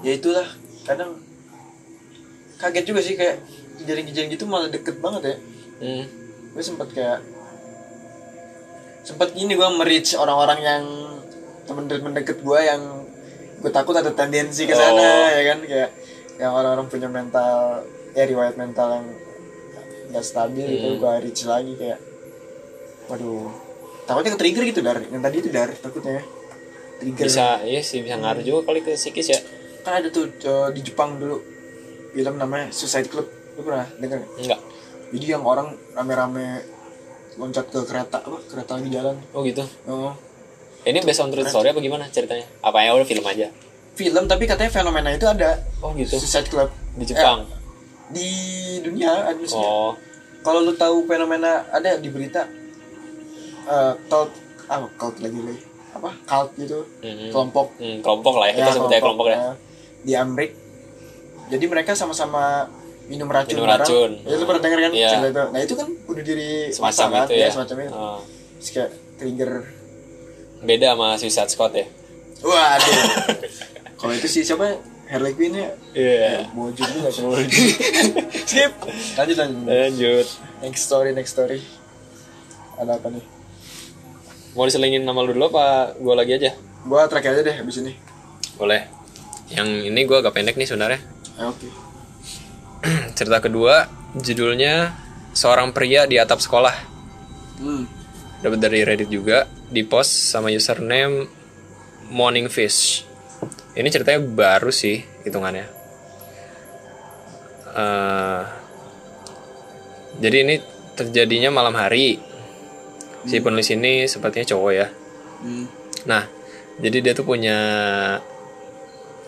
[0.00, 0.48] ya itulah
[0.84, 1.10] kadang
[2.56, 3.40] kaget juga sih kayak
[3.76, 5.36] kejadian-kejadian gitu malah deket banget ya.
[5.76, 6.04] Hmm.
[6.52, 7.18] gue sempet kayak
[9.02, 10.84] sempet gini gue merich orang-orang yang
[11.64, 12.82] temen-temen deket gue yang
[13.58, 15.26] gue takut ada tendensi ke sana Oh.
[15.26, 15.58] ya kan?
[15.62, 15.90] Kayak
[16.36, 17.80] yang orang-orang punya mental
[18.12, 19.06] ya riwayat mental yang
[20.14, 21.00] nggak stabil gitu Hmm.
[21.02, 21.98] gue reach lagi kayak
[23.10, 23.50] waduh.
[24.06, 26.22] Takutnya ke trigger gitu dari yang tadi itu dari takutnya.
[26.22, 26.24] Ya
[27.02, 27.26] trigger.
[27.26, 29.40] Bisa iya sih bisa ngaruh juga kali ke psikis ya.
[29.82, 31.42] Kan ada tuh eh, di Jepang dulu
[32.14, 33.26] film namanya Suicide Club.
[33.58, 34.40] Lu pernah denger nggak?
[34.40, 34.60] enggak
[35.14, 36.66] jadi yang orang rame-rame
[37.38, 39.16] loncat ke kereta apa kereta lagi jalan.
[39.30, 39.62] Oh gitu?
[39.86, 40.10] Oh.
[40.82, 42.46] Ini based on true story apa gimana ceritanya?
[42.60, 43.46] Apa ya udah film aja?
[43.94, 45.62] Film tapi katanya fenomena itu ada.
[45.78, 46.18] Oh gitu.
[46.18, 46.66] Suicide Club.
[46.98, 47.46] Di Jepang.
[47.46, 47.62] Eh,
[48.04, 48.28] di
[48.84, 49.96] dunia ada oh
[50.44, 52.44] kalau lu tahu fenomena ada di berita
[53.64, 54.30] eh cult
[54.66, 56.10] ah cult lagi lagi apa?
[56.22, 56.78] Cult gitu.
[57.00, 57.30] Mhm.
[57.30, 57.66] kelompok.
[57.76, 59.36] Hmm, kelompok lah ya kita sebutnya kelompok ya.
[59.42, 59.54] eh,
[60.02, 60.52] di Amrik.
[61.46, 62.68] Jadi mereka sama-sama
[63.04, 64.10] minum racun Minum racun.
[64.18, 65.08] ya lu pernah denger kan Iya.
[65.10, 65.44] cerita itu?
[65.46, 67.24] Nah itu kan udah diri semacam kan?
[67.24, 67.92] itu ya, semacam itu.
[67.94, 68.18] Oh.
[68.54, 69.52] Terus kayak trigger.
[70.60, 71.86] Beda sama Suicide Squad ya?
[72.40, 72.92] Waduh.
[73.94, 77.36] Kalau itu sih siapa Harley Quinn ya iya Bojo juga tuh.
[78.48, 78.72] Skip.
[79.14, 79.64] Lanjut lanjut.
[79.64, 80.26] lanjut
[80.60, 81.60] Next story, next story.
[82.74, 83.24] Ada apa nih?
[84.52, 87.98] mau diselingin nama lu dulu apa gue lagi aja Gua terakhir aja deh habis ini.
[88.54, 88.86] boleh
[89.50, 91.02] yang ini gue agak pendek nih sebenarnya
[91.34, 91.66] Ah, Oke.
[93.18, 94.94] cerita kedua judulnya
[95.34, 96.94] seorang pria di atap sekolah
[97.54, 97.82] Hmm.
[98.40, 101.26] dapat dari Reddit juga di post sama username
[102.08, 103.02] Morning Fish
[103.74, 105.84] ini ceritanya baru sih hitungannya
[107.74, 108.42] Eh,
[110.22, 110.62] jadi ini
[110.94, 112.22] terjadinya malam hari
[113.26, 114.86] si penulis ini sepertinya cowok ya
[115.44, 115.68] Hmm.
[116.08, 116.24] Nah,
[116.80, 117.58] jadi dia tuh punya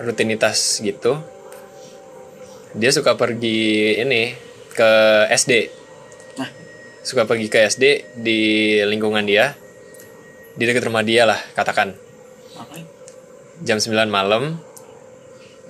[0.00, 1.20] rutinitas gitu.
[2.72, 4.32] Dia suka pergi ini
[4.72, 4.90] ke
[5.28, 5.52] SD.
[6.40, 6.48] Nah.
[7.04, 8.40] Suka pergi ke SD di
[8.80, 9.52] lingkungan dia.
[10.56, 11.92] Di dekat rumah dia lah, katakan.
[13.62, 14.60] Jam 9 malam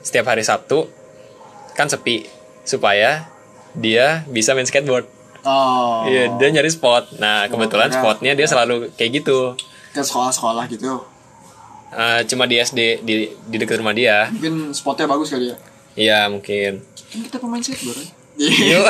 [0.00, 0.86] setiap hari Sabtu
[1.74, 2.26] kan sepi
[2.62, 3.28] supaya
[3.74, 5.06] dia bisa main skateboard.
[5.42, 6.02] Oh.
[6.02, 7.20] Iya, dia nyari spot.
[7.20, 9.54] Nah, kebetulan kira- spotnya dia selalu kayak gitu.
[9.92, 11.04] Ke sekolah-sekolah gitu.
[11.92, 14.26] Eh, cuma di SD di di dekat rumah dia.
[14.28, 15.56] Mungkin spotnya bagus kali ya.
[15.94, 16.82] Iya mungkin.
[16.82, 18.02] Kan kita pemain skateboard?
[18.36, 18.52] Iya.
[18.68, 18.80] Yo,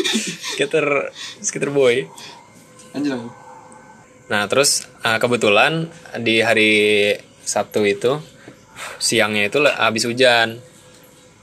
[0.52, 2.10] skater skater boy.
[2.90, 3.32] Lanjut lanjut.
[4.26, 6.72] Nah terus eh, kebetulan di hari
[7.40, 8.18] Sabtu itu
[8.96, 10.58] siangnya itu habis hujan.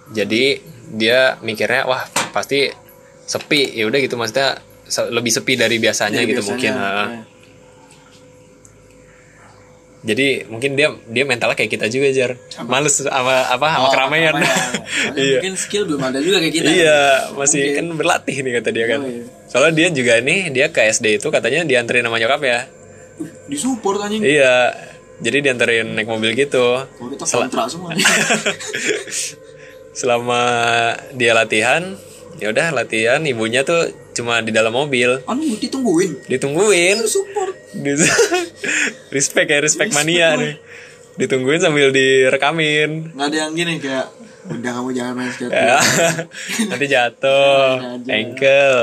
[0.07, 0.59] Jadi
[0.93, 2.71] dia mikirnya wah pasti
[3.23, 4.55] sepi ya udah gitu maksudnya
[5.09, 6.73] lebih sepi dari biasanya Jadi gitu biasanya, mungkin.
[6.73, 7.07] eh,
[9.97, 12.31] Jadi mungkin dia dia mentalnya kayak kita juga jar.
[12.63, 14.33] Males sama apa sama Oh, keramaian.
[15.19, 15.41] iya.
[15.41, 16.69] Mungkin skill belum ada juga kayak kita.
[16.69, 16.99] Iya,
[17.35, 17.75] masih Mungkin.
[17.75, 18.99] kan berlatih nih kata dia kan.
[19.03, 19.23] Oh, iya.
[19.51, 22.59] Soalnya dia juga nih, dia ke SD itu katanya dianterin sama nyokap ya.
[23.49, 24.21] Disupport anjing.
[24.23, 24.53] Iya,
[25.17, 26.85] jadi dianterin naik mobil gitu.
[26.87, 27.93] Kita Sel- semua.
[29.91, 30.41] Selama
[31.11, 31.97] dia latihan,
[32.37, 36.29] ya udah latihan, ibunya tuh cuma di dalam mobil, Anu ditungguin.
[36.29, 37.01] ditungguin.
[37.01, 37.53] Support.
[37.73, 37.97] Di-
[39.15, 40.53] respect ya, respect mania nih.
[41.17, 43.17] Ditungguin sambil direkamin.
[43.17, 44.05] Nggak ada yang gini kayak
[44.47, 45.81] udah kamu jangan main Ya, skateboard.
[46.69, 47.65] nanti jatuh,
[48.05, 48.77] ankle.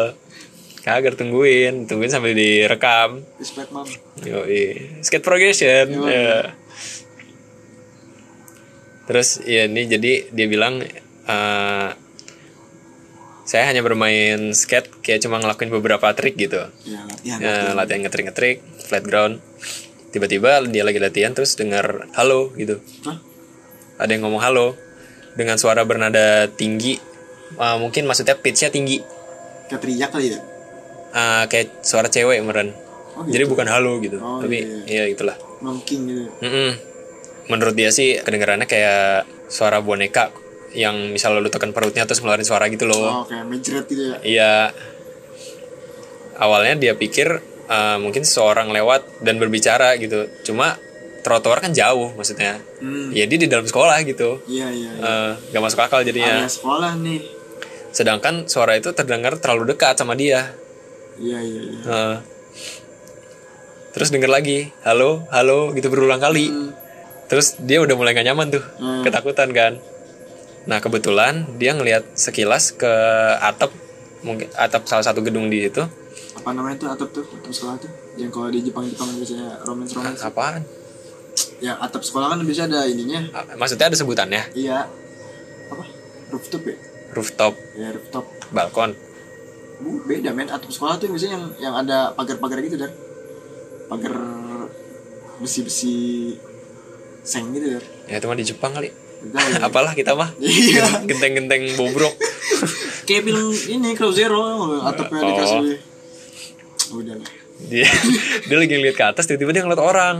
[0.85, 3.25] Kagak tungguin, tungguin sambil direkam.
[3.41, 3.89] Respect mam.
[4.21, 5.01] Yoi.
[5.01, 5.89] Skate progression.
[5.89, 6.13] Yoi.
[6.13, 6.53] ya.
[9.09, 11.89] Terus ya ini jadi dia bilang eh,
[13.49, 16.69] saya hanya bermain skate kayak cuma ngelakuin beberapa trik gitu.
[16.85, 17.39] Ya latihan.
[17.41, 19.41] Ya, latihan ngetrik-ngetrik, flat ground.
[20.13, 22.85] Tiba-tiba dia lagi latihan terus dengar halo gitu.
[23.09, 23.25] Hah?
[24.05, 24.77] Ada yang ngomong halo
[25.33, 27.01] dengan suara bernada tinggi.
[27.57, 29.01] Eh, mungkin maksudnya pitch-nya tinggi.
[29.73, 30.41] Kayak teriak kali ya.
[31.15, 32.75] Eh, kayak suara cewek meren.
[33.15, 33.39] Oh, gitu.
[33.39, 34.19] Jadi bukan halo gitu.
[34.19, 35.39] Oh, Tapi iya, ya gitulah.
[35.63, 36.23] Nongking gitu.
[36.43, 36.71] Mm-mm.
[37.47, 40.35] Menurut dia sih kedengarannya kayak suara boneka
[40.75, 43.23] yang misalnya lu tekan perutnya terus ngeluarin suara gitu loh.
[43.23, 44.17] Oh kayak menjret gitu ya.
[44.27, 44.55] Iya.
[46.35, 47.39] Awalnya dia pikir
[47.71, 50.27] eh, mungkin seorang lewat dan berbicara gitu.
[50.43, 50.75] Cuma
[51.23, 52.59] trotoar kan jauh maksudnya.
[52.83, 53.15] Hmm.
[53.15, 54.43] Ya dia di dalam sekolah gitu.
[54.51, 54.91] Iya iya.
[54.99, 55.31] iya.
[55.39, 56.43] Eh, gak masuk akal jadinya.
[56.43, 57.23] Area sekolah nih.
[57.95, 60.64] Sedangkan suara itu terdengar terlalu dekat sama dia.
[61.17, 61.79] Iya iya iya.
[61.85, 62.17] Eh,
[63.91, 66.47] terus denger lagi, halo, halo gitu berulang kali.
[66.47, 66.71] Hmm.
[67.25, 69.03] Terus dia udah mulai gak nyaman tuh, Hmm.
[69.03, 69.79] ketakutan kan.
[70.65, 72.91] Nah kebetulan dia ngelihat sekilas ke
[73.39, 73.71] atap,
[74.21, 75.85] mungkin atap salah satu gedung di situ.
[76.35, 77.91] Apa namanya tuh atap tuh atap sekolah tuh?
[78.15, 80.21] Yang kalau di Jepang Jepang biasanya romance romance.
[80.21, 80.63] Apaan?
[81.59, 83.31] Ya atap sekolah kan biasa ada ininya.
[83.33, 84.43] A- Maksudnya ada sebutannya?
[84.53, 84.87] Iya.
[85.69, 85.85] Apa?
[86.31, 86.77] Rooftop ya?
[87.11, 88.27] Rooftop, Ya rooftop.
[88.51, 88.99] balkon.
[90.05, 92.93] Beda men atap sekolah tuh biasanya yang yang ada pagar-pagar gitu dan
[93.87, 94.15] pagar
[95.37, 95.97] besi-besi
[97.21, 98.89] seng gitu dan Ya itu mah di Jepang kali.
[99.25, 99.57] Udah, ya.
[99.67, 100.31] Apalah kita mah.
[100.37, 101.05] Iya.
[101.05, 102.13] Genteng-genteng bobrok.
[103.07, 104.41] kayak film ini Crow Zero
[104.81, 105.29] atapnya Oh.
[105.29, 105.77] dikasih
[106.95, 107.29] udah lah
[107.61, 107.85] dia,
[108.49, 110.17] dia lagi ngeliat ke atas, tiba-tiba dia ngeliat orang.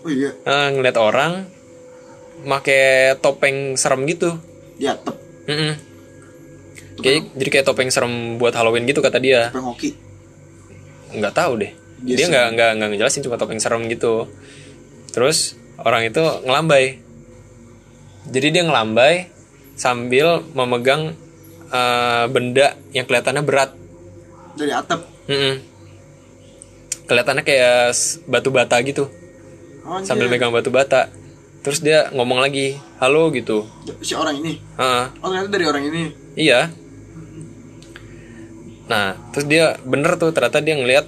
[0.00, 1.48] oh iya Nah, ngeliat orang
[2.42, 2.76] make
[3.18, 4.36] topeng serem gitu.
[4.74, 5.72] di atap Mm-mm.
[6.96, 9.52] Kayak, jadi kayak topeng serem buat Halloween gitu kata dia.
[9.52, 9.90] topeng hoki?
[11.12, 11.72] Nggak tahu deh.
[12.04, 14.28] Dia dia nggak nggak nggak ngejelasin cuma topeng serem gitu.
[15.12, 17.00] Terus orang itu ngelambai.
[18.26, 19.28] Jadi dia ngelambai
[19.76, 21.12] sambil memegang
[21.68, 23.70] eh, benda yang kelihatannya berat.
[24.56, 25.04] Dari atap?
[25.26, 25.54] Mm-mm.
[27.06, 27.94] kelihatannya kayak
[28.26, 29.06] batu bata gitu.
[29.86, 30.42] Oh, sambil anjir.
[30.42, 31.06] megang batu bata.
[31.62, 33.66] Terus dia ngomong lagi halo gitu.
[34.02, 34.58] Si orang ini?
[34.78, 35.04] Heeh.
[35.22, 36.02] oh ternyata dari orang ini?
[36.34, 36.70] Iya.
[38.86, 41.06] Nah, terus dia bener tuh ternyata dia ngelihat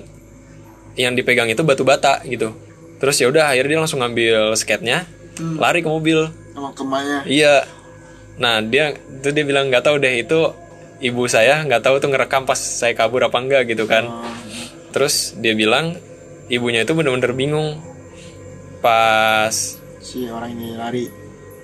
[0.98, 2.54] yang dipegang itu batu bata gitu.
[2.98, 5.06] Terus ya udah akhirnya dia langsung ngambil skate-nya,
[5.38, 5.54] Hmm.
[5.56, 6.26] lari ke mobil.
[6.50, 7.62] sama kemanya Iya.
[8.42, 10.50] Nah, dia itu dia bilang nggak tahu deh itu
[10.98, 14.10] ibu saya nggak tahu tuh ngerekam pas saya kabur apa enggak gitu kan.
[14.10, 14.26] Oh,
[14.90, 15.94] Terus dia bilang
[16.50, 17.78] ibunya itu bener-bener bingung
[18.82, 19.54] pas
[20.00, 21.04] si orang ini lari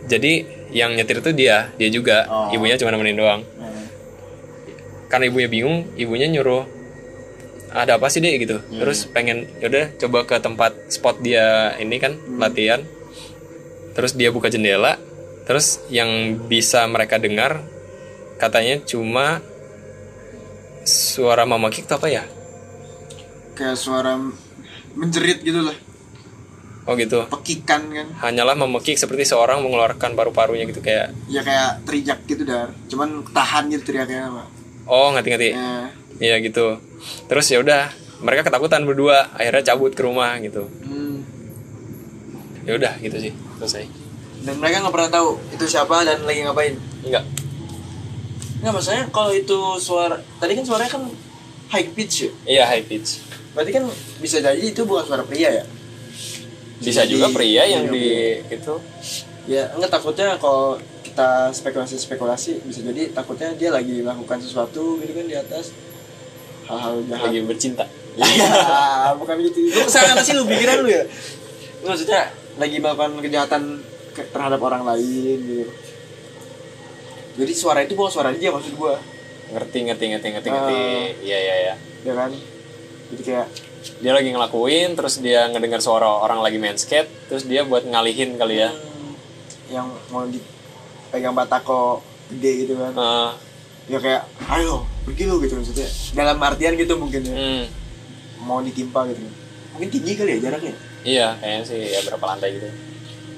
[0.05, 0.33] jadi
[0.71, 2.29] yang nyetir itu dia, dia juga.
[2.29, 2.53] Oh.
[2.53, 3.41] Ibunya cuma nemenin doang.
[3.41, 3.74] Eh,
[5.15, 6.67] karena ibunya bingung ibunya nyuruh
[7.71, 8.59] ada apa sih deh gitu.
[8.67, 12.83] Terus pengen yaudah coba ke tempat spot dia ini kan latihan.
[13.95, 14.99] Terus dia buka jendela
[15.47, 17.63] terus yang bisa mereka dengar
[18.43, 19.39] katanya cuma
[20.83, 22.27] suara mama kick apa ya?
[23.55, 24.19] Kayak suara
[24.99, 25.79] menjerit gitu lah.
[26.91, 27.23] Oh gitu.
[27.31, 28.07] Pekikan kan.
[28.19, 32.75] Hanyalah memekik seperti seorang mengeluarkan paru-parunya gitu kayak ya kayak teriak gitu dar.
[32.91, 34.51] Cuman tahan gitu teriaknya
[34.87, 36.79] oh ngerti ngerti ya Iya gitu.
[37.27, 37.91] Terus ya udah
[38.23, 40.71] mereka ketakutan berdua akhirnya cabut ke rumah gitu.
[40.87, 41.27] Hmm.
[42.65, 43.85] ya udah gitu sih selesai.
[44.47, 46.75] Dan mereka nggak pernah tahu itu siapa dan lagi ngapain?
[47.05, 47.25] Enggak
[48.65, 51.05] nggak maksudnya kalau itu suara tadi kan suaranya kan
[51.69, 52.31] high pitch ya?
[52.49, 53.21] Iya high pitch.
[53.53, 53.85] Berarti kan
[54.23, 55.65] bisa jadi itu bukan suara pria ya?
[56.81, 58.07] Bisa Jadi- juga pria yang iya, di
[58.55, 58.75] itu.
[59.45, 60.81] Ya enggak takutnya kalau
[61.15, 65.71] kita spekulasi spekulasi bisa jadi takutnya dia lagi melakukan sesuatu gitu kan di atas.
[66.67, 67.31] Hal-hal jahat.
[67.31, 67.87] Lagi bercinta.
[68.19, 68.27] Ya
[69.23, 69.63] bukan gitu.
[69.63, 70.35] Lu ke sana sih?
[70.35, 71.07] Lu pikiran lu ya?
[71.87, 73.63] Maksudnya lagi melakukan kejahatan
[74.11, 75.71] ke- terhadap orang lain gitu.
[77.39, 78.99] Jadi suara itu bukan suara dia maksud gua.
[79.55, 80.55] Ngerti ngerti ngerti ngerti Ah.
[80.57, 80.79] ngerti
[81.23, 81.55] iya iya.
[81.55, 82.31] Iya ya kan?
[83.15, 83.47] Jadi kayak
[84.03, 88.35] dia lagi ngelakuin terus dia ngedengar suara orang lagi main skate terus dia buat ngalihin
[88.35, 88.75] kali ya.
[88.75, 89.15] Hmm,
[89.71, 90.27] yang mau
[91.15, 92.91] dipegang batako gede gitu kan.
[92.91, 93.31] Eh,
[93.87, 95.87] ya kayak ayo pergi lu gitu maksudnya.
[96.11, 97.37] Dalam artian gitu mungkin ya.
[97.39, 97.65] Hmm,
[98.43, 99.23] mau ditimpa gitu.
[99.71, 100.75] Mungkin tinggi kali ya jaraknya?
[101.07, 102.67] Iya kayaknya sih ya berapa lantai gitu.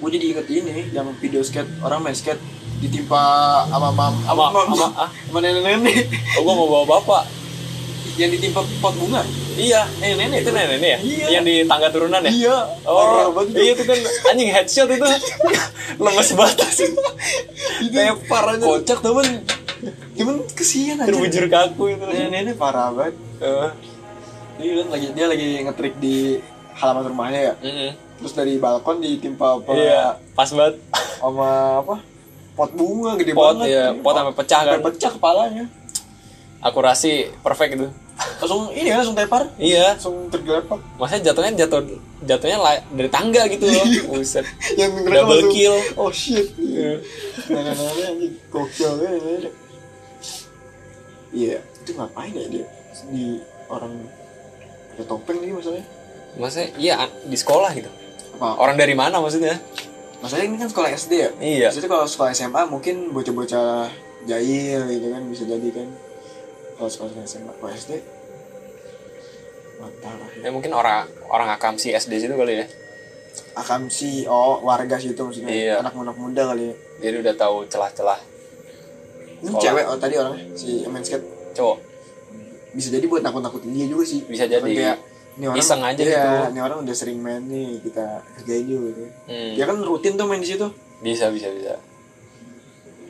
[0.00, 2.40] Gue jadi inget ini yang video skate orang main skate
[2.80, 3.20] ditimpa
[3.68, 6.08] sama mam Sama- sama sama- sama nenek-nenek.
[6.40, 7.22] Oh gua mau bawa bapak
[8.16, 9.22] yang ditimpa pot bunga?
[9.57, 9.88] Iya.
[10.00, 10.98] Eh nenek itu nenek ya?
[11.00, 11.26] Iya.
[11.38, 12.33] yang di tangga turunan ya?
[12.33, 12.57] Iya.
[12.88, 13.98] Oh, iya itu kan
[14.33, 15.05] anjing headshot itu.
[16.05, 16.68] Lemes banget.
[16.72, 16.90] Sih.
[17.92, 18.64] tepar aja.
[18.64, 19.26] kocak temen.
[20.16, 21.09] Cuman kesian aja.
[21.09, 22.05] Terbujur kaku itu.
[22.05, 23.14] nenek-nenek parah banget.
[23.40, 23.68] Eh,
[24.57, 26.40] dia kan lagi dia lagi ngetrik di
[26.76, 27.55] halaman rumahnya ya.
[27.61, 27.92] Mm-mm.
[28.16, 29.76] terus dari balkon ditimpa apa?
[29.76, 30.81] Iya, pas banget.
[31.20, 32.00] sama apa?
[32.57, 33.66] Pot bunga gede Pot banget.
[33.68, 34.79] ya, pot sampai pecah kan.
[34.81, 35.64] pecah kepalanya.
[36.64, 37.88] Akurasi perfect itu.
[38.16, 39.85] Langsung ini ya langsung tepar Iya.
[39.92, 41.81] langsung tergelepak Maksudnya jatuhnya jatuh
[42.22, 42.57] jatuhnya
[42.90, 43.85] dari tangga gitu loh.
[44.11, 44.44] Buset.
[44.81, 45.76] yang Double langsung, kill.
[45.94, 47.76] oh shit nenek-nenek
[48.07, 49.52] anjing gokil ya nenek
[51.31, 52.66] iya itu ngapain ya dia
[53.07, 53.24] di
[53.68, 53.92] orang
[54.90, 55.87] pakai topeng nih masalahnya
[56.37, 57.88] Maksudnya iya di sekolah gitu.
[58.35, 59.57] apa Orang dari mana maksudnya?
[60.18, 61.66] masalahnya ini kan sekolah SD ya Iya.
[61.68, 63.88] Maksudnya kalau sekolah SMA mungkin bocah-bocah
[64.24, 65.88] jahil gitu kan bisa jadi kan
[66.76, 67.92] kalau sekolah SMA kalau SD
[69.76, 72.66] mantap lah Ya mungkin orang orang akamsi SD situ kali ya.
[73.54, 75.74] akamsi oh warga situ maksudnya Iya.
[75.80, 78.20] anak-anak muda kali ya Jadi udah tahu celah-celah
[79.36, 79.62] ini Sekolah.
[79.62, 81.76] cewek oh tadi orangnya si main skate cowok.
[82.72, 84.60] bisa jadi buat nakut-nakutin dia juga sih Bisa jadi.
[84.62, 84.98] Kan kayak
[85.36, 86.28] ini orang Iseng aja iya, gitu.
[86.50, 89.52] ini orang udah sering main nih kita kerjain juga gitu Hmm.
[89.52, 91.76] dia kan rutin tuh main di situ Bisa bisa bisa.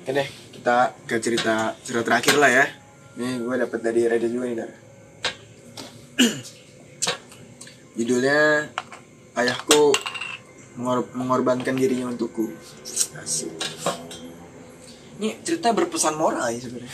[0.01, 2.65] Oke deh, kita ke cerita cerita terakhir lah ya.
[3.17, 4.71] Ini gue dapet dari Reddit juga nih, Dar.
[7.97, 8.69] Judulnya
[9.33, 9.93] Ayahku
[10.77, 12.53] mengor- mengorbankan dirinya untukku.
[13.17, 13.53] Asik.
[15.17, 16.93] Ini cerita berpesan moral ya sebenarnya.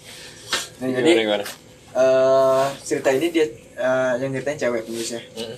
[0.82, 1.44] nah, jadi Gimana gimana?
[1.94, 5.22] eh, cerita ini dia eh, yang ceritain cewek penulisnya.
[5.38, 5.56] Mm.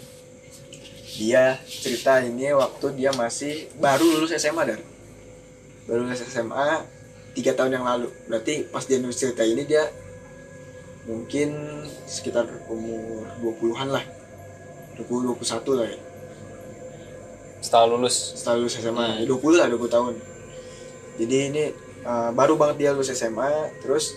[1.17, 4.81] Dia cerita ini waktu dia masih baru lulus SMA dan
[5.89, 6.85] baru lulus SMA
[7.37, 8.09] tiga tahun yang lalu.
[8.27, 9.85] Berarti pas dia nulis cerita ini dia
[11.05, 11.53] mungkin
[12.09, 14.05] sekitar umur 20-an lah.
[14.97, 16.01] 20 21 lah ya.
[17.61, 18.17] Setelah lulus.
[18.41, 19.19] Setelah lulus SMA, Hmm.
[19.21, 20.15] ya 20 lah 20 tahun.
[21.21, 21.65] Jadi ini
[22.07, 23.51] eh, baru banget dia lulus SMA,
[23.85, 24.17] terus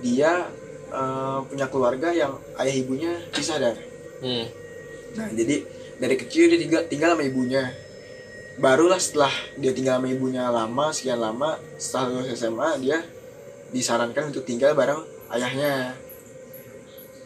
[0.00, 0.48] dia
[0.88, 3.76] eh, punya keluarga yang ayah ibunya pisah dan
[4.24, 4.46] Hmm.
[5.14, 5.68] Nah, jadi
[6.00, 7.70] dari kecil dia tinggal, tinggal sama ibunya.
[8.54, 13.02] Barulah setelah dia tinggal sama ibunya lama, sekian lama, setelah lulus SMA, dia
[13.74, 15.02] disarankan untuk tinggal bareng
[15.34, 15.90] ayahnya.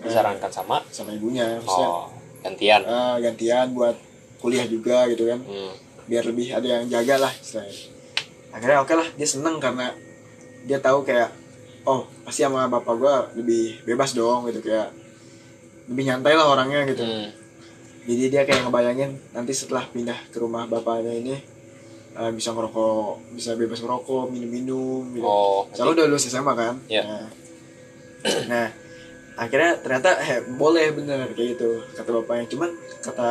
[0.01, 0.81] Disarankan sama.
[0.89, 1.61] Sama ibunya.
[1.61, 2.09] Maksudnya Oh,
[2.41, 2.81] gantian.
[2.81, 3.97] eh, gantian buat
[4.39, 5.41] kuliah juga gitu kan.
[5.43, 5.75] Hmm.
[6.09, 7.77] Biar lebih ada yang jaga lah istilahnya.
[8.49, 9.93] Akhirnya oke lah, dia seneng karena
[10.65, 11.29] dia tahu kayak,
[11.85, 14.89] oh pasti sama bapak gua lebih bebas dong gitu kayak
[15.89, 17.05] lebih nyantai lah orangnya gitu.
[17.05, 17.29] Hmm.
[18.09, 21.37] Jadi dia kayak ngebayangin nanti setelah pindah ke rumah bapaknya ini
[22.17, 25.29] eh, bisa ngerokok bisa bebas ngerokok minum-minum gitu.
[25.29, 26.75] Oh, soalnya udah lulus SMA kan?
[26.89, 27.05] Iya.
[27.05, 27.29] nah,
[28.49, 28.67] nah
[29.37, 32.49] akhirnya ternyata eh, boleh bener kayak gitu kata bapaknya.
[32.49, 32.71] Cuman
[33.05, 33.31] kata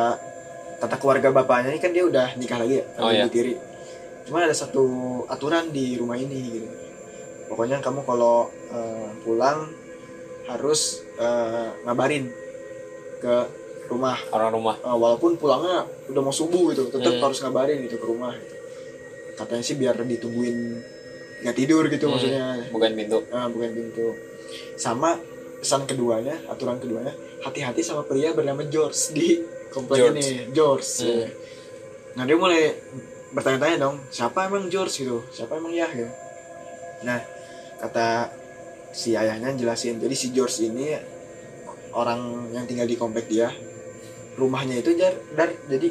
[0.78, 3.26] kata keluarga bapaknya ini kan dia udah nikah lagi ya Oh, sama iya.
[3.26, 3.54] ibu tiri
[4.30, 4.84] cuma ada satu
[5.26, 6.68] aturan di rumah ini gitu.
[7.50, 9.74] Pokoknya kamu kalau eh, pulang
[10.46, 12.30] harus eh, ngabarin
[13.18, 13.34] ke
[13.88, 17.22] rumah orang rumah Eh, walaupun pulangnya udah mau subuh gitu tetap Hmm.
[17.22, 18.54] harus ngabarin gitu ke rumah gitu.
[19.34, 20.58] katanya sih biar ditungguin
[21.40, 22.12] nggak tidur gitu Hmm.
[22.12, 24.12] maksudnya bukan pintu Ah, bukan pintu
[24.74, 25.16] sama
[25.58, 30.16] pesan keduanya aturan keduanya hati-hati sama pria bernama George di komplek George.
[30.16, 31.18] ini George Hmm.
[31.18, 31.28] ya.
[32.12, 32.74] nah dia mulai
[33.30, 36.10] bertanya-tanya dong siapa emang George gitu siapa emang ya gitu
[37.00, 37.20] nah
[37.78, 38.32] kata
[38.90, 40.96] si ayahnya jelasin jadi si George ini
[41.90, 42.20] orang
[42.50, 43.52] yang tinggal di komplek dia
[44.38, 45.12] rumahnya itu jar.
[45.34, 45.88] Dar jadi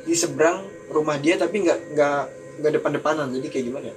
[0.00, 2.20] di seberang rumah dia tapi nggak nggak
[2.58, 3.28] nggak depan-depanan.
[3.30, 3.96] Jadi kayak gimana ya?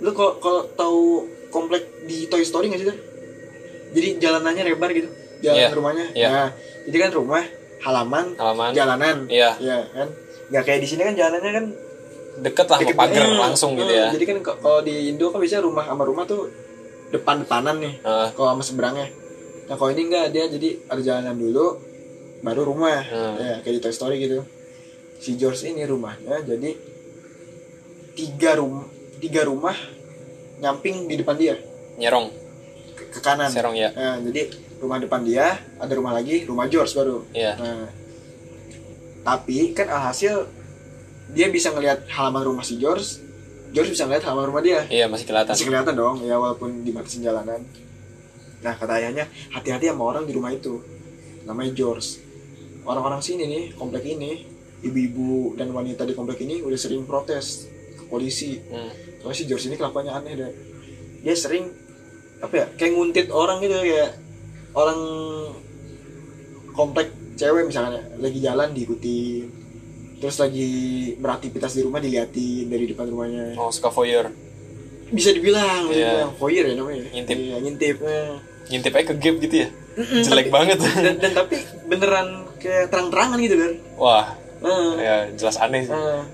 [0.00, 1.02] Lu kalau kalau tahu
[1.48, 2.98] komplek di Toy Story nggak sih dar?
[3.94, 5.08] Jadi jalanannya lebar gitu.
[5.40, 6.06] Jalan Iya, rumahnya.
[6.12, 6.28] Iya.
[6.28, 6.48] nah
[6.84, 7.42] jadi kan rumah
[7.80, 8.70] halaman halaman.
[8.72, 9.16] jalanan.
[9.26, 9.50] Iya.
[9.56, 10.08] Ya kan?
[10.44, 11.66] Nggak kayak di sini kan jalanannya kan
[12.34, 12.96] deket lah deket.
[12.96, 13.38] pagar banget.
[13.40, 16.50] langsung gitu Eh, ya jadi kan kalau di Indo kan biasanya rumah sama rumah tuh
[17.08, 18.28] depan-depanan nih Heeh.
[18.32, 19.06] kalau sama seberangnya.
[19.64, 21.66] Nah kalau ini enggak dia jadi ada jalanan dulu
[22.44, 23.34] baru rumah Hmm.
[23.36, 24.44] ya kayak di Toy Story gitu
[25.16, 26.76] si George ini rumahnya jadi
[28.14, 28.84] tiga rumah
[29.18, 29.74] tiga rumah
[30.56, 31.56] nyamping di depan dia
[31.96, 32.28] nyerong
[32.94, 36.92] ke, ke kanan serong ya Nah, jadi rumah depan dia ada rumah lagi rumah George
[36.92, 37.88] baru iya Nah,
[39.24, 40.44] tapi kan alhasil
[41.32, 43.18] dia bisa ngelihat halaman rumah si George,
[43.72, 44.84] George bisa ngelihat halaman rumah dia.
[44.86, 47.64] iya masih kelihatan Masih kelihatan dong, ya walaupun dibatasin jalanan.
[48.60, 50.78] Nah kata ayahnya, hati-hati sama orang di rumah itu.
[51.42, 52.20] Namanya George.
[52.84, 54.44] Orang-orang sini nih, komplek ini,
[54.84, 58.60] ibu-ibu dan wanita di komplek ini udah sering protes ke polisi.
[58.68, 58.92] Hmm.
[59.24, 60.52] Soalnya si George ini kelakuannya aneh deh.
[61.24, 61.72] Dia sering
[62.44, 64.20] apa ya, kayak nguntit orang gitu kayak
[64.76, 65.00] orang
[66.74, 69.46] komplek cewek misalnya lagi jalan diikuti
[70.18, 70.70] terus lagi
[71.18, 74.30] beraktivitas di rumah diliatin dari depan rumahnya oh suka voyeur
[75.10, 77.36] bisa dibilang dibilang voyeur ya namanya Ngintip.
[77.38, 77.96] Iya, ngintip
[78.70, 79.68] ngintip aja ke gap gitu ya
[80.26, 85.84] jelek banget dan, dan tapi beneran kayak terang-terangan gitu kan wah Nah, ya jelas aneh
[85.84, 85.92] sih.
[85.92, 86.24] Nah.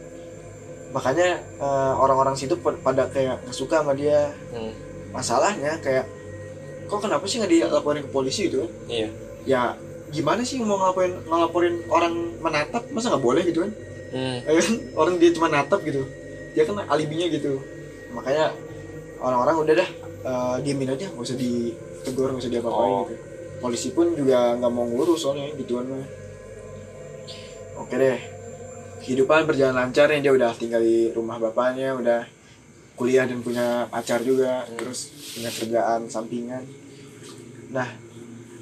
[0.91, 4.31] makanya eh, orang-orang situ pa- pada kayak nggak suka sama dia.
[4.49, 4.71] Hmm.
[5.11, 6.07] masalahnya kayak
[6.87, 9.09] kok kenapa sih nggak dilaporin ke polisi gitu kan iya.
[9.43, 9.63] Ya
[10.09, 12.87] gimana sih mau ngelaporin ngelaporin orang menatap?
[12.89, 13.71] Masa nggak boleh gitu kan?
[14.11, 14.39] Hmm.
[14.41, 14.75] Ya kan?
[14.95, 16.07] orang dia cuma natap gitu.
[16.53, 17.59] Dia kan alibinya gitu.
[18.11, 18.55] Makanya
[19.19, 19.89] orang-orang udah dah
[20.23, 21.07] eh, diemin aja.
[21.09, 23.03] Nggak usah ditegur nggak usah diapa-apain Oh.
[23.05, 23.15] gitu.
[23.59, 26.07] Polisi pun juga nggak mau ngurus soalnya gituan mah
[27.81, 28.21] oke deh.
[29.01, 32.21] Kehidupan berjalan lancar nih dia udah tinggal di rumah bapaknya udah
[33.01, 34.77] kuliah dan punya pacar juga Hmm.
[34.77, 36.65] terus punya kerjaan sampingan.
[37.73, 37.89] Nah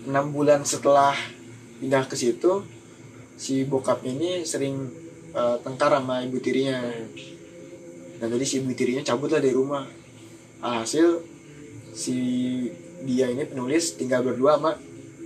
[0.07, 1.13] enam bulan setelah
[1.83, 2.63] pindah ke situ
[3.35, 4.87] si bokap ini sering
[5.35, 6.79] eh, tengkar sama ibu tirinya.
[6.79, 7.11] Hmm.
[8.19, 9.87] dan jadi si ibu tirinya cabut lah dari rumah.
[10.63, 11.23] Alhasil
[11.95, 12.19] si
[13.07, 14.75] dia ini penulis tinggal berdua sama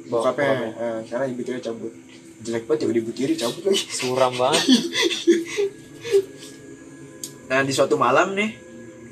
[0.08, 0.72] bokapnya.
[0.76, 1.92] Eh, karena ibu tirinya cabut
[2.42, 3.82] jelek banget ya ibu tiri cabut lagi.
[3.90, 4.64] Suram banget.
[7.52, 8.56] Nah di suatu malam nih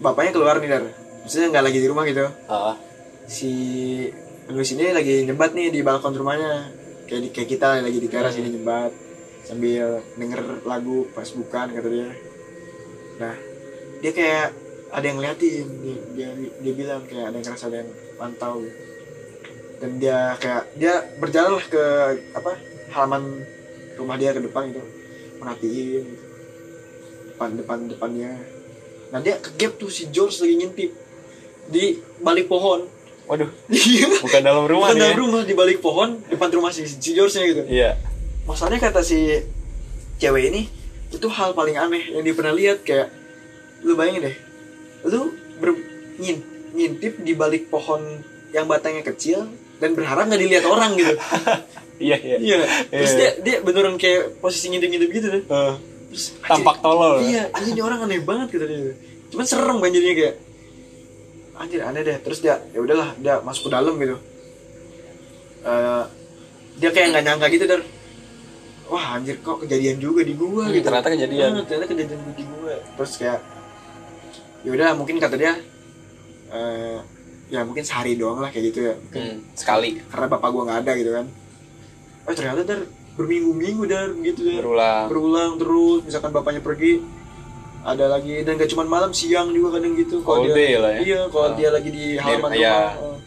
[0.01, 0.85] bapaknya keluar nih dar.
[1.21, 2.25] Maksudnya nggak lagi di rumah gitu.
[2.49, 2.73] Ah,
[3.29, 3.53] si
[4.49, 6.73] penulis ini lagi nyebat nih di balkon rumahnya.
[7.05, 8.41] Kayak di, kayak kita lagi di teras Hmm.
[8.41, 8.93] ini nyebat.
[9.45, 12.09] Sambil denger lagu pas bukan kata dia.
[13.21, 13.37] Nah
[14.01, 14.47] dia kayak
[14.89, 15.67] ada yang ngeliatin.
[15.85, 16.29] Dia, dia
[16.65, 18.73] dia bilang kayak ada yang ngerasa ada yang mantau gitu.
[19.81, 21.85] dan dia kayak dia berjalan lah ke
[22.37, 22.53] apa
[22.91, 23.43] halaman
[23.97, 24.83] rumah dia ke depan gitu
[25.39, 26.25] merhatiin gitu.
[27.33, 28.33] depan depan depannya
[29.11, 30.91] nah dia ke gap tuh si George lagi ngintip
[31.67, 31.85] di
[32.21, 32.87] balik pohon
[33.27, 34.07] waduh Iya.
[34.21, 35.23] bukan dalam rumah Bukan nih dalam ya?
[35.23, 37.63] rumah di balik pohon depan rumah si, si George-nya gitu.
[37.67, 37.95] iya
[38.43, 39.39] Masalahnya kata si
[40.19, 40.67] cewek ini
[41.11, 43.11] itu hal paling aneh yang dia pernah lihat kayak
[43.83, 44.37] lu bayangin deh.
[45.07, 45.75] Lu ber,
[46.19, 46.39] ngin,
[46.75, 48.03] ngintip di balik pohon
[48.51, 49.47] yang batangnya kecil
[49.79, 51.15] dan berharap nggak dilihat orang gitu.
[52.01, 52.57] iya iya Iya.
[52.89, 53.19] Terus Iya.
[53.19, 55.43] dia dia beneran kayak posisi ngintip-ngintip gitu deh.
[55.45, 55.75] Eh,
[56.11, 58.95] Terus tampak tolol Iya, anjir ini orang aneh banget gitu dia.
[59.29, 60.35] Cuman serem kan jadinya kayak
[61.55, 62.17] anjir aneh deh.
[62.19, 64.17] Terus dia ya udahlah, dia masuk ke dalam gitu.
[65.63, 66.05] Eh,
[66.77, 67.83] dia kayak nggak nyangka gitu dar.
[68.89, 70.83] Wah anjir kok kejadian juga di gua Hmm, gitu.
[70.83, 71.51] ternyata kejadian.
[71.53, 72.75] Ah, ternyata kejadian di gua.
[72.97, 73.39] Terus kayak
[74.61, 75.53] ya udah mungkin kata dia
[76.51, 76.99] eh
[77.49, 78.95] ya mungkin sehari doang lah kayak gitu ya.
[78.99, 81.27] Mungkin Hmm, sekali karena bapak gua nggak ada gitu kan.
[82.31, 87.03] Oh ternyata dar berminggu-minggu dar gitu dar berulang berulang terus misalkan bapaknya pergi
[87.81, 91.01] ada lagi dan gak cuma malam siang juga kadang gitu kalau dia day lah ya.
[91.01, 91.57] iya kalau Ah.
[91.57, 92.69] dia lagi di halaman iya.
[92.71, 93.19] rumah eh.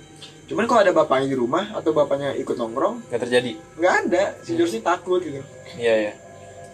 [0.44, 4.50] cuman kalau ada bapaknya di rumah atau bapaknya ikut nongkrong nggak terjadi nggak ada si
[4.50, 4.58] Hmm.
[4.58, 5.42] George ini takut gitu
[5.76, 6.14] iya iya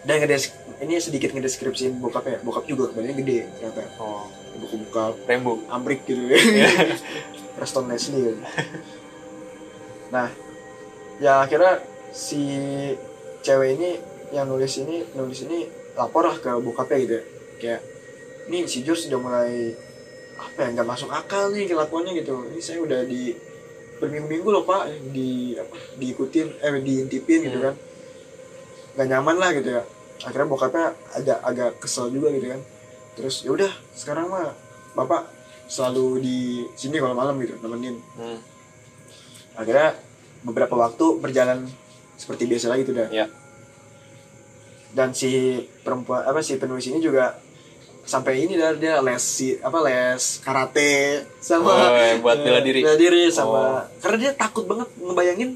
[0.00, 0.44] dan ngedes
[0.78, 6.20] ini sedikit ngedeskripsiin bokapnya bokap juga badannya gede ternyata oh buku bokap Rembo ambrik gitu
[6.30, 6.96] Iya.
[7.52, 8.40] Preston Leslie gitu.
[10.10, 10.28] nah
[11.16, 11.80] ya akhirnya
[12.12, 12.42] si
[13.40, 13.90] cewek ini
[14.30, 17.14] yang nulis ini nulis ini lapor lah ke bokapnya gitu.
[17.14, 17.24] Ya
[17.58, 17.80] kayak
[18.48, 19.74] ini si George sudah mulai
[20.40, 22.46] apa ya nggak masuk akal nih kelakuannya gitu.
[22.50, 23.34] Ini saya udah di
[24.00, 27.66] berminggu-minggu loh pak di apa diikutin eh diintipin gitu Hmm.
[27.70, 27.74] kan.
[28.96, 29.82] Nggak nyaman lah gitu ya.
[30.20, 30.86] Akhirnya bokapnya
[31.16, 32.60] agak agak kesel juga gitu kan.
[33.16, 34.52] Terus ya udah sekarang mah
[34.96, 35.28] bapak
[35.70, 36.38] selalu di
[36.74, 37.98] sini kalau malam gitu nemenin.
[38.18, 38.38] Hmm.
[39.50, 39.92] akhirnya
[40.40, 41.68] beberapa waktu berjalan
[42.20, 43.26] seperti biasa lagi tuh dah Ya.
[44.90, 45.30] dan si
[45.80, 47.38] perempuan apa si penulis ini juga
[48.02, 50.92] sampai ini dah dia les si apa les karate
[51.38, 52.82] sama Oh, buat bela diri.
[52.82, 53.80] bela diri sama Oh.
[53.98, 55.50] karena dia takut banget ngebayangin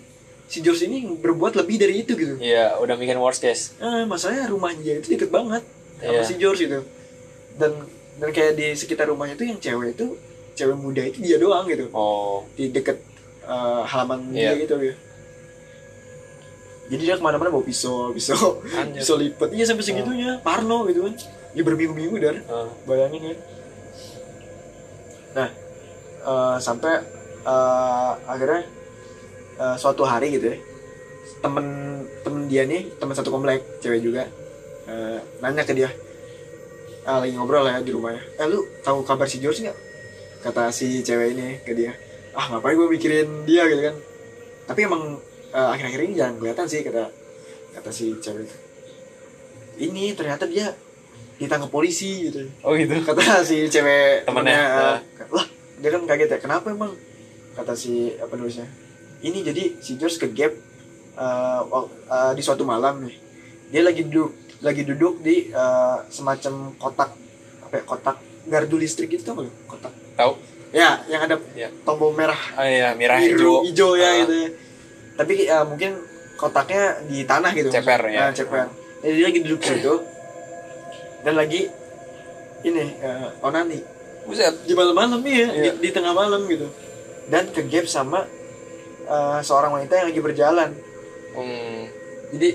[0.46, 3.74] si George ini berbuat lebih dari itu gitu Iya, udah bikin worst case.
[3.76, 5.62] eh, masalahnya rumahnya dia itu deket banget
[5.96, 6.22] sama Iya.
[6.22, 6.80] si George itu
[7.54, 7.72] dan
[8.14, 10.14] dan kayak di sekitar rumahnya itu yang cewek itu
[10.54, 13.02] cewek muda itu dia doang gitu Oh, di deket
[13.42, 14.54] eh, halaman Iya.
[14.54, 14.94] dia gitu ya
[16.90, 19.00] jadi dia ke mana-mana bawa pisau pisau Anjir.
[19.00, 19.48] pisau lipat.
[19.52, 20.38] Iya sampai segitunya.
[20.44, 21.14] Parno gitu kan.
[21.54, 22.36] Ya berminggu-minggu dar.
[22.38, 23.38] Eh, bayangin kan
[25.34, 25.50] nah
[26.22, 26.94] eh, sampai
[27.42, 28.62] eh, akhirnya
[29.58, 30.58] eh, suatu hari gitu ya
[31.42, 31.66] temen
[32.22, 34.30] temen dia nih temen satu komplek cewek juga
[34.86, 35.90] eh, nanya ke dia
[37.04, 38.22] ah, lagi ngobrol lah ya di rumahnya.
[38.40, 39.76] Eh lu tahu kabar si George nggak?
[40.40, 41.92] Kata si cewek ini ke dia
[42.34, 43.68] ah ngapain gue mikirin dia?
[43.68, 43.96] Gitu kan.
[44.72, 45.20] Tapi emang
[45.54, 47.04] eh, akhir-akhir ini jarang kelihatan sih kata
[47.72, 48.56] kata si cewek itu.
[49.80, 50.70] ini ternyata dia
[51.34, 52.94] ditangkap polisi gitu oh gitu.
[53.02, 55.46] kata si cewek Temennya, temennya, eh, lah
[55.76, 56.94] dia kan kaget ya kenapa emang
[57.52, 58.66] kata si apa nulisnya
[59.20, 60.54] ini jadi si George ke gap
[61.64, 63.16] wak- eh, di suatu malam nih
[63.68, 64.30] dia lagi duduk
[64.60, 67.10] lagi duduk di eh, semacam kotak
[67.60, 70.32] apa ya, kotak gardu listrik gitu tau kotak Tahu?
[70.70, 71.70] ya yang ada Ya.
[71.82, 73.62] tombol merah Oh iya, merah hijau.
[73.62, 74.14] hijau ya Ah.
[74.20, 74.48] gitu ya
[75.14, 75.98] tapi eh, mungkin
[76.34, 78.28] kotaknya di tanah gitu Ceper, ya.
[78.28, 78.66] Nah, ceper
[79.00, 79.94] jadi dia lagi duduk situ
[81.22, 81.60] dan lagi
[82.62, 83.78] ini eh, onani
[84.24, 84.64] Buset.
[84.64, 85.72] di malam-malam iya, Iya.
[85.76, 86.66] Di, di tengah malam gitu
[87.28, 88.24] dan ke gap sama
[89.04, 90.70] eh, seorang wanita yang lagi berjalan
[91.34, 91.90] Hmm.
[92.30, 92.54] jadi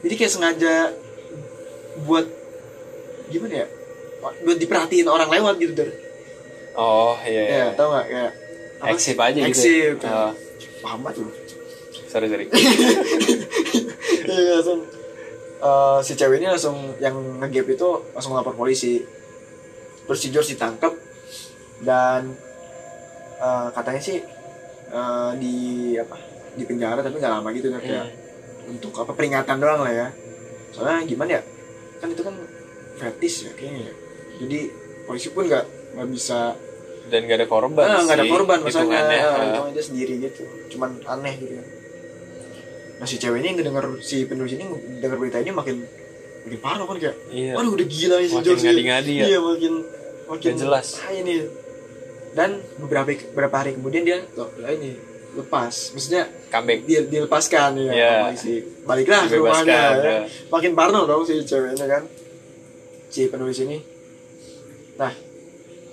[0.00, 0.74] jadi kayak sengaja
[2.06, 2.22] buat
[3.26, 3.66] gimana ya
[4.46, 5.90] buat diperhatiin orang lewat gitu der
[6.72, 7.42] Oh iya.
[7.42, 7.58] iya.
[7.66, 8.32] ya tau nggak kayak?
[8.86, 9.50] Eksip aja gitu.
[9.50, 9.94] Eksip.
[10.06, 10.30] Oh,
[10.78, 11.26] paham banget
[12.10, 12.46] sorry sorry.
[14.22, 14.80] Iya langsung
[15.58, 19.02] eh, si cewek ini langsung yang ngegap itu langsung lapor polisi.
[20.02, 20.92] Terus si George ditangkap
[21.80, 22.34] dan
[23.36, 24.18] eh, katanya sih
[24.86, 25.54] eh, di
[25.94, 26.16] apa
[26.52, 28.06] di penjara tapi nggak lama gitu kan kayak
[28.60, 28.76] Hmm.
[28.76, 30.08] untuk apa peringatan doang lah ya.
[30.70, 31.42] Soalnya gimana ya
[31.98, 32.34] kan itu kan
[32.96, 33.88] fetish ya kayaknya.
[33.88, 33.94] ya.
[34.38, 34.58] Jadi
[35.04, 35.64] polisi pun nggak
[35.96, 36.54] nggak bisa
[37.10, 37.82] Dan gak ada korban.
[37.82, 39.18] Ah, nggak ada sih, korban masalahnya hitungannya.
[39.18, 39.42] Ah, Ah.
[39.42, 41.66] hitungannya dia sendiri gitu cuman aneh gitu kan
[43.00, 44.64] nah si cewek ini ngedenger si penulis ini
[45.00, 45.76] denger berita ini makin
[46.40, 47.52] makin parah kan kayak Iya.
[47.54, 49.24] waduh udah gila nih si Makin George ngadi-ngadi ya.
[49.26, 49.72] iya makin
[50.26, 50.86] makin jelas.
[50.98, 51.34] ah, ini
[52.30, 54.94] dan beberapa beberapa hari kemudian dia loh, lah ini
[55.32, 56.84] lepas maksudnya Comeback.
[56.84, 59.90] dia dilepaskan ya sama isi baliklah ke rumahnya ya.
[59.96, 60.18] ya.
[60.48, 62.02] makin parno dong si ceweknya kan
[63.08, 63.78] si penulis ini
[64.94, 65.12] nah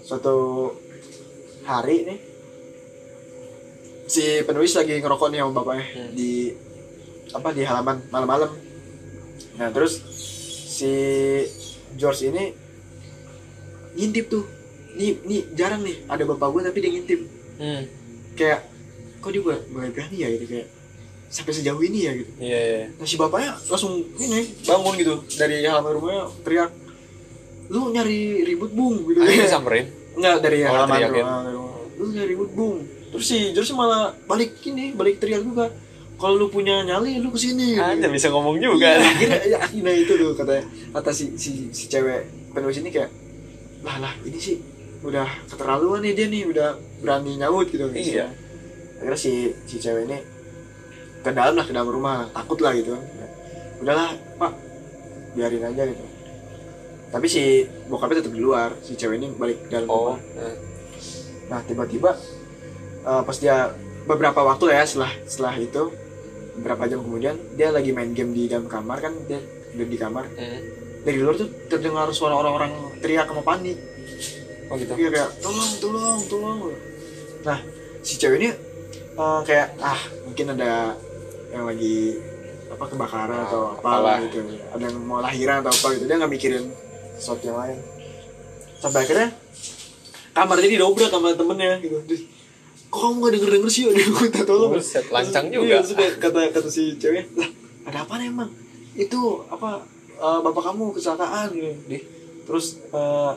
[0.02, 0.36] suatu
[1.64, 2.20] hari nih
[4.06, 6.12] si penulis lagi ngerokok nih sama bapaknya Hmm.
[6.14, 6.32] di
[7.34, 8.52] apa di halaman malam-malam.
[9.58, 10.00] Nah terus
[10.68, 10.92] si
[11.98, 12.44] George ini
[13.98, 14.46] ngintip tuh.
[14.98, 17.22] Nih nih jarang nih ada bapak gue tapi dia ngintip.
[17.58, 17.90] Hmm.
[18.38, 18.70] kayak
[19.18, 19.42] kok dia
[19.74, 20.70] mulai berani ya gitu kayak
[21.28, 22.32] sampai sejauh ini ya gitu.
[22.38, 22.84] Iya iya.
[23.02, 26.70] nah si bapaknya langsung ini bangun gitu dari halaman rumahnya teriak
[27.74, 29.20] lu nyari ribut bung gitu.
[29.26, 29.90] Ah, disamperin.
[30.14, 31.34] Enggak dari Oh, halaman rumah.
[31.98, 32.86] Lu nyari ribut bung.
[33.12, 35.74] Terus si George malah balik ini balik teriak juga
[36.18, 38.90] kalau lu punya nyali lu ke sini Ada bisa ngomong juga.
[38.90, 40.54] Iya, akhirnya, ya, akhirnya itu tuh kata
[40.92, 43.10] kata si, si si cewek penulis ini kayak
[43.82, 44.58] lah lah ini sih
[45.00, 48.34] udah keterlaluan nih dia nih udah berani nyaut gitu Iya.
[48.98, 50.18] akhirnya si si cewek ini
[51.22, 52.98] ke dalam lah ke dalam rumah takut lah gitu
[53.78, 54.52] udahlah pak
[55.38, 56.02] biarin aja gitu
[57.08, 57.44] tapi si
[57.86, 60.42] bokapnya tetap di luar si cewek ini balik ke dalam rumah Oh.
[60.42, 60.56] eh.
[61.48, 62.12] Nah tiba-tiba
[63.06, 63.70] eh, pas dia
[64.04, 65.84] beberapa waktu ya setelah setelah itu
[66.58, 69.40] beberapa jam kemudian dia lagi main game di dalam kamar kan dia
[69.72, 70.26] udah di kamar.
[70.30, 70.60] Hmm.
[71.00, 73.78] dari luar tuh terdengar suara orang-orang teriak sama panik
[74.68, 74.92] Oh gitu.
[74.94, 76.60] dia kayak tolong tolong tolong.
[77.42, 77.60] Nah
[78.02, 78.50] si cewek ini
[79.14, 81.00] eh, kayak ah mungkin ada
[81.48, 82.20] yang lagi
[82.68, 84.18] apa kebakaran Ah, atau apa apalah.
[84.22, 84.44] gitu.
[84.68, 86.04] Ada yang mau lahiran atau apa gitu.
[86.04, 86.68] Dia nggak mikirin
[87.16, 87.80] sesuatu yang lain.
[88.78, 89.30] Sampai akhirnya
[90.34, 91.98] kamar ini dobrak sama temennya gitu.
[92.04, 92.22] Terus,
[92.88, 94.72] kok kamu gak denger denger sih dia minta tolong.
[94.74, 95.76] Buset, lancang Terus- juga.
[95.76, 97.50] iya, kayak kata kata si cewek lah
[97.84, 98.50] ada apa nih emang
[98.94, 99.84] itu apa
[100.14, 101.98] eh, bapak kamu kecelakaan gitu Di,
[102.44, 103.32] terus eh,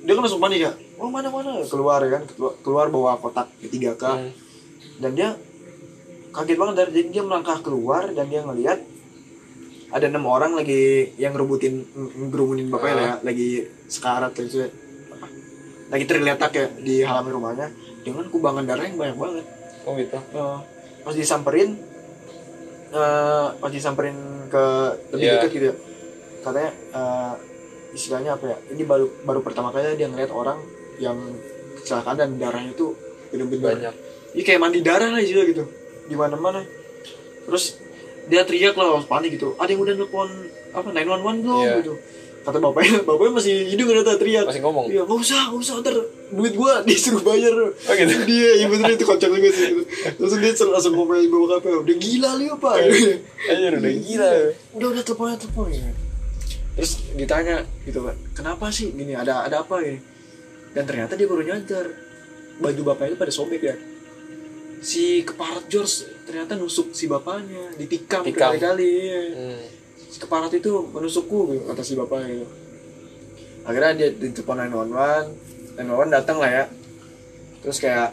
[0.00, 0.72] dia kan langsung panik ya.
[0.94, 2.22] Oh mana mana keluar ya kan?
[2.60, 4.04] Keluar, bawa kotak ketiga k.
[4.04, 4.30] Hmm.
[4.94, 5.28] dan dia
[6.30, 8.78] kaget banget dari jadi dia melangkah keluar dan dia ngelihat
[9.88, 13.14] ada enam orang lagi yang ngerebutin ng- ngerumunin bapaknya lah ya.
[13.22, 13.48] Lagi
[13.86, 14.66] sekarat gitu
[15.84, 17.66] lagi tergeletak ya di halaman rumahnya
[18.04, 19.44] dengan kubangan darah yang banyak banget.
[19.84, 20.16] Oh gitu.
[20.16, 20.58] Eh,
[21.02, 21.74] pas disamperin
[22.94, 24.14] eh pas disamperin
[24.46, 24.64] ke
[25.10, 25.34] lebih Iya.
[25.40, 25.76] dekat gitu ya
[26.40, 27.32] katanya eh,
[27.90, 30.60] istilahnya apa ya ini baru baru pertama kali dia ngeliat orang
[30.96, 31.16] yang
[31.76, 32.94] kecelakaan dan darahnya itu
[33.28, 33.94] bener-bener banyak.
[34.32, 35.64] Iya kayak mandi darah lah istilah gitu
[36.04, 36.60] di mana mana
[37.44, 37.80] terus
[38.24, 40.30] dia teriak lah panik gitu ada yang udah nelfon
[40.72, 41.60] apa 911 belum?
[41.60, 41.74] Iya.
[41.82, 41.92] gitu.
[42.44, 44.44] Kata bapaknya bapaknya masih hidup ternyata teriak.
[44.46, 44.86] Masih ngomong?
[44.86, 45.96] Iya nggak usah nggak usah ntar
[46.34, 49.82] duit gua disuruh bayar oh gitu dia iya bener itu kocak juga sih gitu.
[50.18, 52.70] terus dia langsung ngomongin bawa kape udah gila lu apa
[53.50, 54.30] Anjir udah gila
[54.74, 55.92] udah udah telepon aja telepon ya.
[56.74, 57.56] terus ditanya
[57.86, 59.98] gitu kan kenapa sih gini ada ada apa ini
[60.74, 61.86] dan ternyata dia baru nyadar
[62.58, 63.74] baju bapaknya itu pada sobek ya
[64.84, 68.52] si keparat George ternyata nusuk si bapaknya ditikam Tikam.
[68.52, 69.22] berkali-kali iya.
[69.32, 69.62] hmm.
[70.12, 72.46] si keparat itu menusukku gitu, kata si bapaknya gitu
[73.64, 75.43] akhirnya dia ditelepon 911
[75.76, 76.64] 911 datang lah ya.
[77.64, 78.08] Terus kayak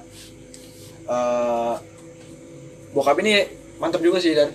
[1.11, 1.73] eh
[2.91, 3.47] bokap ini
[3.81, 4.51] mantap juga sih dan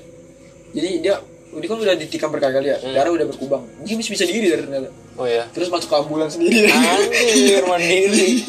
[0.76, 1.14] jadi dia
[1.57, 2.78] dia kan udah ditikam berkali-kali ya.
[2.78, 2.94] Hmm.
[2.94, 3.62] darah udah berkubang.
[3.82, 4.90] Dia masih bisa diri dari ternyata.
[5.16, 6.68] Oh ya terus masuk ke ambulan sendiri.
[6.68, 8.28] Anjir mandiri.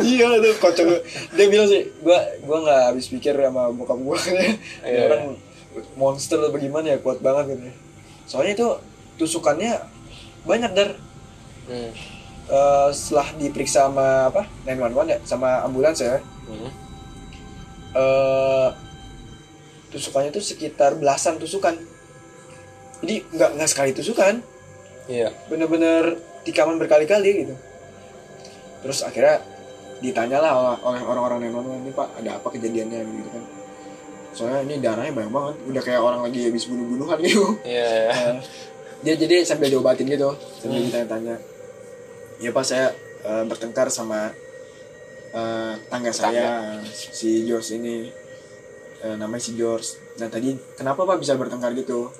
[0.00, 0.86] Iya itu kocak
[1.36, 4.16] dia bilang sih gua gua nggak habis pikir sama bokap gua.
[4.86, 5.00] Iya.
[5.08, 5.36] orang
[5.94, 7.70] monster atau bagaimana ya kuat banget gitu
[8.30, 8.68] soalnya itu
[9.18, 9.74] tusukannya
[10.46, 10.90] banyak dar.
[11.66, 11.90] Hmm.
[12.50, 16.18] Eh, setelah diperiksa sama apa 911 ya sama ambulans ya.
[16.50, 16.70] Hmm.
[17.90, 18.68] eh
[19.90, 21.74] tusukannya itu sekitar belasan tusukan.
[23.02, 24.42] Jadi nggak nggak sekali tusukan.
[25.06, 25.30] Iya.
[25.46, 27.54] Bener-bener tikaman berkali-kali gitu.
[28.82, 29.42] Terus akhirnya
[30.00, 32.98] ditanyalah oleh, orang-orang yang nonton ini pak ada apa kejadiannya?
[33.02, 33.42] Gitu kan.
[34.34, 35.54] Soalnya ini darahnya banyak banget.
[35.70, 37.58] Udah kayak orang lagi habis bunuh-bunuhan gitu.
[37.62, 38.34] Iya Eh,
[39.00, 40.86] dia jadi sambil diobatin gitu sambil Hmm.
[40.90, 41.36] ditanya-tanya
[42.40, 42.88] ya pak saya
[43.22, 44.32] eh, bertengkar sama
[45.30, 48.08] eh, tangga saya si George ini.
[49.00, 49.96] Eh, namanya si George.
[50.20, 52.12] Nah tadi kenapa pak bisa bertengkar gitu?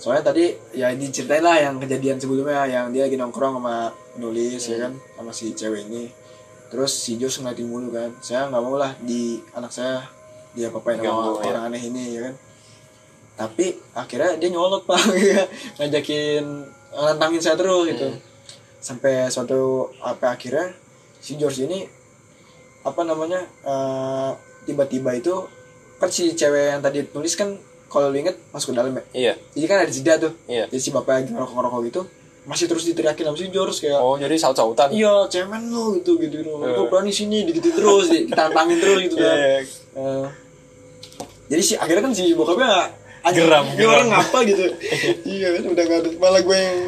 [0.00, 4.88] Soalnya tadi ya diceritain lah yang kejadian sebelumnya yang dia lagi nongkrong sama nulis ya
[4.88, 6.08] kan sama si cewek ini.
[6.72, 8.10] Terus si George ngeliatin mulu kan.
[8.24, 10.04] Saya nggak mau lah di anak saya
[10.56, 11.52] dia papain sama ya.
[11.52, 12.34] orang aneh ini ya kan.
[13.34, 15.00] Tapi akhirnya dia nyolot pak
[15.76, 16.44] ngajakin
[16.94, 18.08] nantangin saya terus gitu.
[18.08, 18.33] Hmm.
[18.84, 20.76] Sampai suatu apa akhirnya
[21.16, 21.88] si George ini
[22.84, 24.30] apa namanya eh,
[24.68, 25.32] tiba-tiba itu
[25.96, 27.56] kan si cewek yang tadi tulis kan
[27.88, 29.02] kalau lu inget masuk ke dalam ya?
[29.14, 29.32] Iya.
[29.54, 30.32] Jadi kan ada jeda tuh.
[30.44, 30.66] Iya.
[30.68, 32.02] Jadi si bapak lagi ngerokok-ngerokok gitu
[32.44, 34.92] masih terus diteriakin sama si George kayak oh jadi saut-sautan?
[34.92, 36.52] Iya cemen lo gitu gitu gitu.
[36.60, 36.76] Iya.
[36.76, 39.32] kok berani sini gitu terus di- ditantangin terus gitu kan.
[39.32, 39.58] Iya.
[39.96, 40.26] Eh,
[41.48, 43.88] jadi si akhirnya kan si bokapnya Geram, geram.
[43.88, 44.64] orang ngapa gitu.
[45.40, 46.78] Iya kan udah gak ada malah gue yang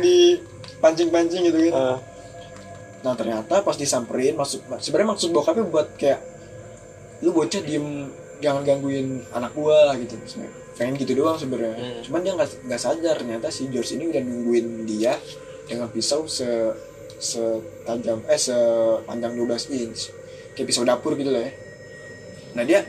[0.77, 1.99] dipancing-pancing gitu kan Eh,
[3.05, 6.21] nah ternyata pas disamperin maksud sebenarnya maksud bokapnya buat kayak
[7.25, 8.13] lu bocah diem
[8.45, 10.17] jangan gangguin anak gua gitu.
[10.27, 11.73] Sebenarnya pengen gitu doang sebenarnya.
[11.73, 12.01] Hmm.
[12.05, 15.17] cuman dia nggak nggak sadar ternyata si George ini udah nungguin dia
[15.65, 16.45] dengan pisau se
[17.17, 20.13] setajam eh sepanjang 12 inch.
[20.53, 21.53] Kayak pisau dapur gitu lah ya.
[22.61, 22.81] Nah dia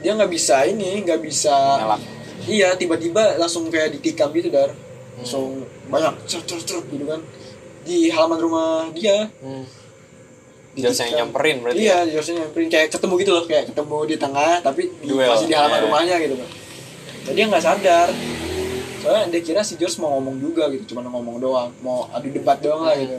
[0.00, 2.02] dia nggak bisa ini nggak bisa nyalak
[2.48, 4.72] iya tiba-tiba langsung kayak ditikam gitu dar
[5.14, 7.20] langsung banyak cer cer cer gitu kan.
[7.84, 9.28] Di halaman rumah dia.
[9.38, 9.64] Hmm.
[10.74, 12.18] Jelas yang nyamperin berarti iya ya?
[12.18, 12.66] harusnya nyamperin.
[12.66, 15.30] Kayak ketemu gitu loh kayak ketemu di tengah tapi di, Duel.
[15.30, 15.84] masih di halaman Eh.
[15.86, 16.48] rumahnya gitu kan.
[17.24, 18.08] Jadi dia nggak sadar.
[18.98, 21.70] Soalnya dia kira si George mau ngomong juga gitu cuma ngomong doang.
[21.78, 23.02] Mau adu debat doang lah Hmm.
[23.06, 23.16] gitu.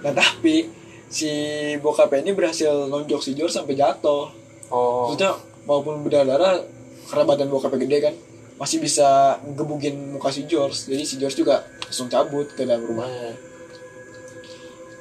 [0.00, 0.70] Nah tapi
[1.08, 1.30] si
[1.78, 4.30] bokapnya ini berhasil nonjok si George sampai jatuh.
[4.68, 5.10] Oh.
[5.10, 5.34] Maksudnya
[5.66, 6.62] walaupun berdarah
[7.06, 8.14] karena badan bokapnya gede kan
[8.56, 13.06] masih bisa ngebukin muka si George jadi si George juga langsung cabut ke dalam rumah
[13.06, 13.34] Hmm.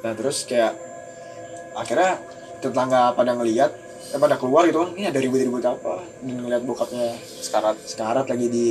[0.05, 0.77] Nah terus kayak
[1.73, 2.21] akhirnya
[2.61, 3.73] tetangga pada ngeliat,
[4.13, 6.05] eh, pada keluar gitu kan, ini ada ribut-ribut apa?
[6.21, 8.69] Dan ngeliat bokapnya sekarat sekarat lagi di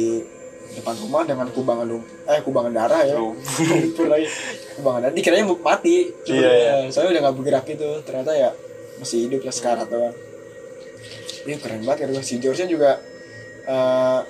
[0.79, 3.19] depan rumah dengan kubangan lum eh kubangan darah ya.
[3.19, 4.31] Lumpur lagi.
[4.79, 5.15] kubangan darah.
[5.19, 6.75] Dikiranya mati, cuma Iya, iya.
[6.87, 7.89] ya, soalnya udah nggak bergerak gitu.
[8.07, 8.51] Ternyata ya
[9.03, 10.15] masih hidup lah sekarat doang.
[11.45, 13.03] Ini keren banget ya si George juga
[13.67, 14.21] eh,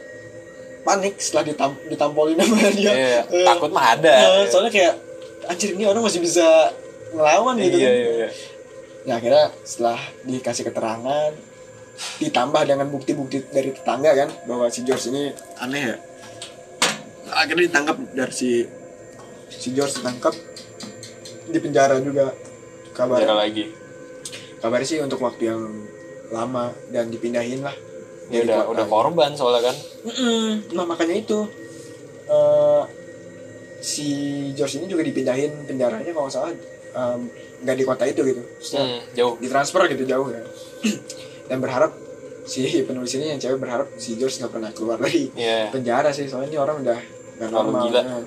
[0.84, 2.92] panik setelah ditam ditampolin sama dia.
[2.92, 4.12] Iya, Eh, takut mah ada.
[4.12, 4.94] eh, soalnya kayak
[5.46, 6.44] anjir ini orang masih bisa
[7.10, 7.94] ngelawan gitu iya kan.
[7.94, 8.28] iya iya.
[9.04, 11.32] Ya akhirnya setelah dikasih keterangan
[12.18, 15.96] ditambah dengan bukti-bukti dari tetangga kan bahwa si George ini aneh ya.
[17.30, 18.50] Akhirnya ditangkap dari si
[19.48, 20.34] si George ditangkap
[21.46, 22.32] di penjara juga.
[22.90, 23.64] Kabar Penjara lagi.
[24.56, 25.60] kabarnya sih untuk waktu yang
[26.30, 27.74] lama dan dipindahin lah
[28.26, 28.70] ya udah kota.
[28.70, 30.46] udah korban soalnya kan Mm-mm.
[30.72, 31.38] nah makanya itu
[32.26, 32.82] eh,
[33.78, 34.06] si
[34.52, 36.50] George ini juga dipindahin penjaranya kalau nggak salah
[37.58, 40.40] nggak di kota itu gitu Maksudnya hmm, jauh ditransfer gitu jauh ya
[41.48, 41.92] dan berharap
[42.44, 45.68] si penulis ini yang cewek berharap si George nggak pernah keluar dari Iya.
[45.68, 47.00] penjara sih soalnya ini orang udah
[47.34, 48.00] nggak normal gila.
[48.00, 48.20] ya.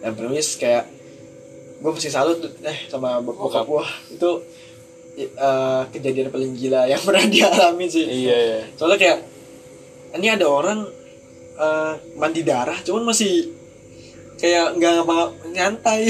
[0.00, 0.84] dan penulis kayak
[1.76, 3.66] gue masih salut eh sama bok- bokap Bokap.
[3.68, 4.30] gue itu
[5.16, 8.04] eh, kejadian paling gila yang pernah dialami sih.
[8.04, 8.60] Iya iya.
[8.74, 9.18] Soalnya kayak
[10.18, 10.86] ini ada orang
[11.54, 13.50] eh, mandi darah cuman masih
[14.36, 15.16] kayak nggak ngapa
[15.50, 16.06] nyantai.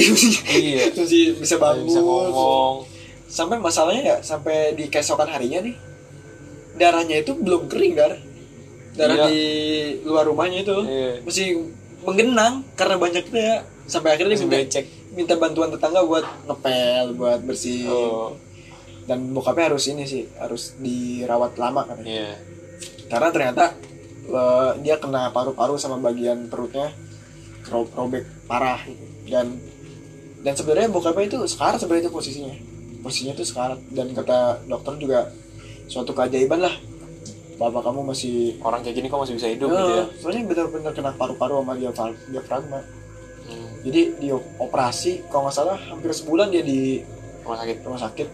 [0.49, 0.91] Iya.
[0.99, 1.87] masih bisa bangun.
[1.87, 2.85] bisa ngomong.
[3.29, 5.75] Sampai masalahnya ya sampai di keesokan harinya nih
[6.75, 8.19] darahnya itu belum kering dar
[8.95, 9.27] darah Iya.
[9.31, 9.43] di
[10.07, 11.23] luar rumahnya itu Iya.
[11.23, 11.47] masih
[12.03, 14.85] menggenang karena banyaknya ya sampai akhirnya dia minta, becek.
[15.15, 18.35] minta bantuan tetangga buat ngepel buat bersih oh
[19.05, 22.09] dan bokapnya harus ini sih harus dirawat lama katanya.
[22.09, 22.33] Iya.
[23.09, 23.65] Karena ternyata
[24.29, 26.93] eh, dia kena paru-paru sama bagian perutnya
[27.69, 28.81] ro- robek parah.
[28.85, 29.05] Gitu.
[29.25, 29.57] dan
[30.45, 32.57] dan sebenarnya bokapnya itu sekarang sebenarnya itu posisinya.
[33.01, 35.33] Posisinya itu sekarang dan kata dokter juga
[35.89, 36.77] suatu keajaiban lah.
[37.55, 40.05] Bapak kamu masih orang kayak gini kok masih bisa hidup gitu ya?
[40.05, 41.95] Eh, soalnya benar-benar kena paru-paru sama dia
[42.27, 42.83] diafragma
[43.47, 43.87] hmm.
[43.87, 44.29] jadi di
[44.59, 46.99] operasi kalau nggak salah hampir sebulan dia di
[47.47, 47.77] rumah sakit.
[47.87, 48.29] rumah sakit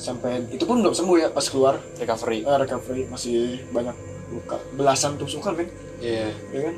[0.00, 1.76] sampai itu pun belum sembuh ya pas keluar.
[2.00, 2.48] Recovery.
[2.48, 3.94] Eh, recovery masih banyak
[4.32, 4.56] luka.
[4.72, 5.68] Belasan tusukan kan
[6.00, 6.32] iya.
[6.50, 6.74] Ya kan?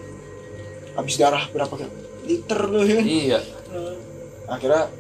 [0.99, 1.91] Habis darah berapa kan
[2.27, 3.05] liter loh ya kan?
[3.07, 3.41] Iya.
[3.73, 3.95] Eh,
[4.51, 4.91] akhirnya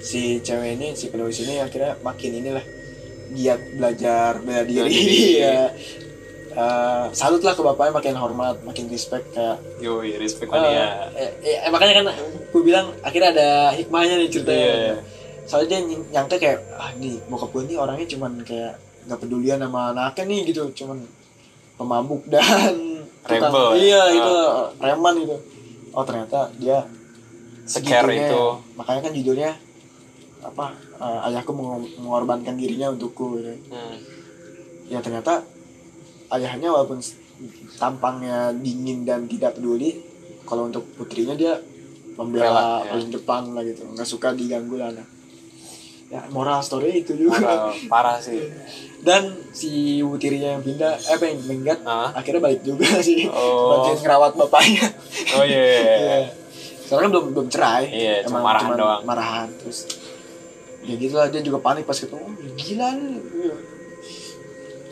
[0.00, 2.64] si cewek ini si penulis ini akhirnya makin inilah
[3.30, 5.70] giat belajar bela diri, ya.
[6.50, 11.30] Eh, salut lah ke bapaknya makin hormat makin respect kayak yoi respect eh, mania eh,
[11.46, 12.06] eh, makanya kan
[12.50, 14.66] gue bilang akhirnya ada hikmahnya nih ceritanya.
[14.66, 14.94] Iya.
[15.50, 19.58] Soalnya dia ny- nyangka kayak ah nih bokap gue nih orangnya cuman kayak nggak pedulian
[19.58, 21.02] sama anaknya nih gitu cuman
[21.74, 22.46] pemabuk dan
[23.26, 23.74] tukang- Rebel ya?
[23.76, 24.08] iya Ah.
[24.12, 24.34] itu
[24.78, 25.36] preman gitu
[25.90, 26.78] oh ternyata dia
[27.66, 28.28] segitunya.
[28.28, 28.42] itu.
[28.74, 29.50] makanya kan judulnya
[30.40, 33.50] apa eh, ayahku meng- mengorbankan dirinya untukku gitu.
[33.68, 33.94] hmm.
[34.86, 35.42] ya ternyata
[36.30, 37.02] ayahnya walaupun
[37.74, 39.98] tampangnya dingin dan tidak peduli
[40.42, 41.56] kalau untuk putrinya dia
[42.12, 42.90] membela Rela, ya.
[42.90, 45.06] paling depan lah gitu nggak suka diganggu lah anak
[46.10, 48.42] ya moral story itu juga Moral parah sih
[49.00, 52.10] dan si ibu tirinya yang pindah eh apa yang minggat Ah.
[52.12, 53.70] akhirnya balik juga sih Oh.
[53.86, 54.90] bantuin ngerawat bapaknya
[55.38, 56.18] oh iya Iya.
[56.90, 57.86] Soalnya kan belum belum cerai.
[57.86, 59.02] Iya, cuma marahan cuman doang.
[59.06, 59.86] Marahan terus
[60.82, 63.54] ya gitulah dia juga panik pas ketemu oh, gila nih Iya.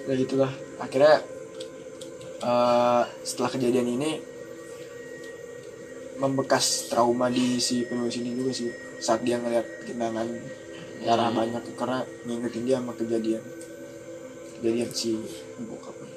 [0.07, 1.19] ya gitulah akhirnya
[2.39, 4.11] eh, setelah kejadian ini
[6.19, 10.27] membekas trauma di si penulis ini juga sih saat dia ngeliat genangan
[11.01, 11.39] darah Hmm.
[11.39, 13.43] banyak karena ngingetin dia sama kejadian
[14.59, 15.11] kejadian si
[15.61, 16.11] bokapnya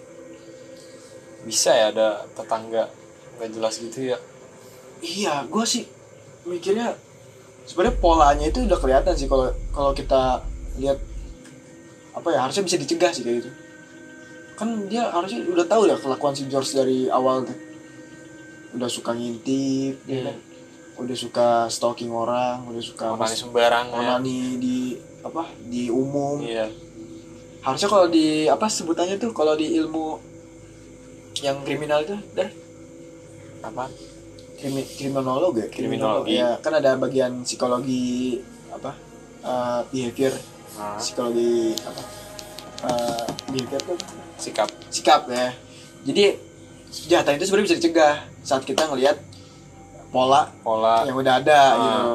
[1.41, 2.89] bisa ya ada tetangga
[3.37, 4.17] nggak jelas gitu ya
[5.01, 5.89] Iya, gue sih
[6.45, 6.93] mikirnya
[7.65, 10.45] sebenarnya polanya itu udah kelihatan sih kalau kalau kita
[10.77, 11.01] lihat
[12.13, 13.49] apa ya harusnya bisa dicegah sih kayak gitu.
[14.53, 17.57] Kan dia harusnya udah tahu ya kelakuan si George dari awal tuh.
[18.77, 20.37] Udah suka ngintip, ya Hmm.
[20.99, 23.95] Udah suka stalking orang, udah suka Onani sembarangan.
[23.95, 24.77] onani di
[25.21, 26.41] apa di umum.
[26.43, 26.67] iya.
[27.61, 30.17] Harusnya kalau di apa sebutannya tuh kalau di ilmu
[31.45, 32.49] yang kriminal itu, dah
[33.61, 33.85] apa?
[34.57, 35.67] Krimi, kriminolog ya?
[35.69, 36.37] Kriminologi.
[36.37, 38.93] ya kan ada bagian psikologi apa
[39.41, 40.33] eh, behavior.
[40.77, 42.01] Nah, psikologi apa
[42.89, 43.97] eh, behavior tuh.
[44.37, 44.69] Sikap.
[44.89, 45.53] Sikap ya.
[46.01, 46.37] Jadi
[46.91, 49.17] kejahatan itu sebenarnya bisa dicegah saat kita ngelihat
[50.11, 50.51] pola.
[50.61, 51.07] Pola.
[51.07, 51.75] Yang udah ada Ah.
[51.79, 52.09] gitu.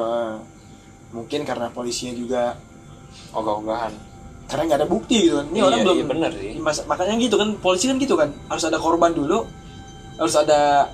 [1.13, 2.43] Mungkin karena polisinya juga
[3.31, 3.93] ogah-ogahan.
[4.47, 5.35] Karena nggak ada bukti gitu.
[5.37, 6.51] Kan ini Iya, orang belum iya bener sih.
[6.57, 8.29] Mas- makanya gitu kan polisi kan gitu kan.
[8.47, 9.43] Harus ada korban dulu
[10.17, 10.89] harus ada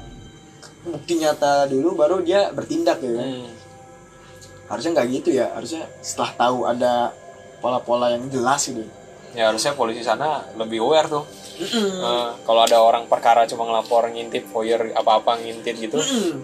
[0.84, 3.30] bukti nyata dulu baru dia bertindak gitu kan.
[3.30, 3.51] Hmm.
[4.64, 5.54] harusnya nggak gitu ya.
[5.54, 7.14] Harusnya setelah tahu ada
[7.60, 8.82] pola-pola yang jelas gitu.
[9.34, 11.24] Ya harusnya polisi sana lebih aware tuh.
[11.54, 15.97] Eh, kalau ada orang perkara cuma ngelapor ngintip foyer apa-apa ngintip gitu.
[15.97, 16.41] Mm-mm.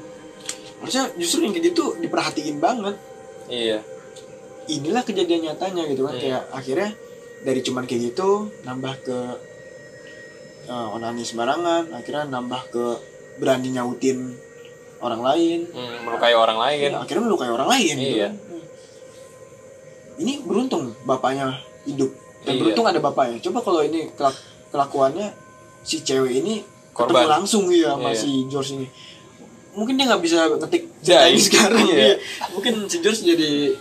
[0.80, 2.96] Harusnya justru yang kayak gitu diperhatiin banget
[3.48, 3.80] iya
[4.68, 6.22] inilah kejadian nyatanya gitu kan Hmm.
[6.22, 6.90] kayak akhirnya
[7.40, 8.30] dari cuman kayak gitu
[8.62, 9.18] nambah ke
[10.66, 12.86] eh, onani sembarangan akhirnya nambah ke
[13.38, 14.38] berani nyautin
[15.00, 18.28] orang lain Hmm, melukai orang lain Ya, akhirnya melukai orang lain gitu Iya.
[18.28, 18.34] kan.
[20.20, 22.12] ini beruntung bapaknya hidup
[22.42, 22.60] dan Iya.
[22.60, 25.32] beruntung ada bapaknya coba kalau ini kelak- kelakuannya
[25.82, 26.60] si cewek ini
[26.92, 27.16] Korban.
[27.16, 28.20] ketemu langsung ya sama Iya.
[28.20, 28.88] si George ini
[29.78, 32.18] mungkin dia nggak bisa ngetik ceritanya sekarang iya.
[32.52, 33.78] mungkin si George jadi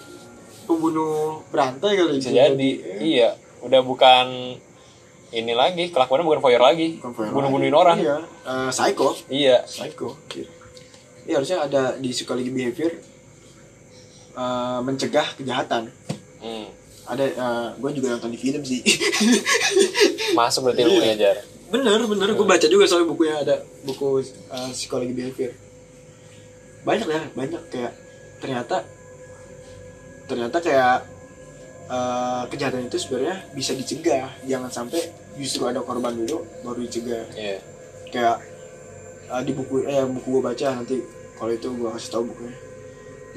[0.68, 2.70] pembunuh berantai kali bisa jadi
[3.00, 3.30] iya.
[3.64, 4.56] Udah bukan
[5.34, 7.00] ini lagi kelakuannya bukan voyeur lagi.
[7.02, 7.98] Bunuh-bunuhin orang.
[7.98, 8.16] Iya.
[8.46, 9.16] Eh, psycho.
[9.28, 9.64] Iya.
[9.64, 10.48] Psycho Iya.
[11.28, 12.92] Iya harusnya ada di psychology behavior
[14.38, 15.90] eh, mencegah kejahatan.
[16.38, 16.70] Hmm.
[17.08, 17.24] ada
[17.80, 18.84] gue juga nonton di film sih.
[20.38, 21.16] Masuk berarti ilmu Iya.
[21.16, 21.36] ajar
[21.72, 22.36] bener bener.
[22.36, 24.20] Gue baca juga soalnya bukunya ada buku
[24.52, 25.56] uh, psikologi behavior
[26.86, 27.92] banyak ya banyak kayak
[28.38, 28.86] ternyata
[30.28, 30.96] ternyata kayak
[31.88, 34.28] uh, kejahatan itu sebenarnya bisa dicegah.
[34.44, 35.00] Jangan sampai
[35.40, 37.24] justru ada korban dulu baru dicegah.
[37.34, 37.58] Iya.
[38.12, 38.36] Kayak
[39.32, 40.96] uh, di buku eh buku gue baca nanti
[41.40, 42.56] kalau itu gue kasih tahu bukunya.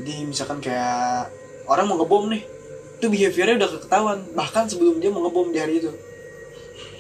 [0.02, 1.32] Jadi misalkan kayak
[1.66, 2.44] orang mau ngebom nih
[3.02, 5.92] itu behaviornya udah ketahuan bahkan sebelum dia mau ngebom di hari itu.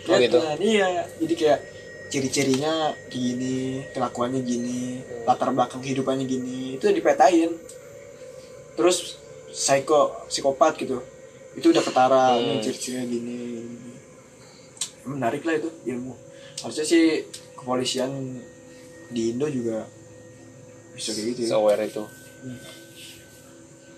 [0.09, 0.37] Oh, gitu?
[0.57, 1.59] Iya jadi kayak
[2.11, 7.55] ciri-cirinya gini kelakuannya gini latar belakang kehidupannya gini itu dipetain.
[8.75, 9.15] Terus
[9.51, 10.99] psycho psikopat gitu.
[11.55, 12.43] Itu udah ketara Hmm.
[12.43, 13.91] ini ciri-cirinya gini, gini.
[15.07, 16.13] Menarik lah itu ilmu.
[16.61, 18.11] Harusnya sih kepolisian
[19.11, 19.87] di Indo juga
[20.95, 21.55] bisa kayak gitu ya.
[21.55, 22.03] Aware itu.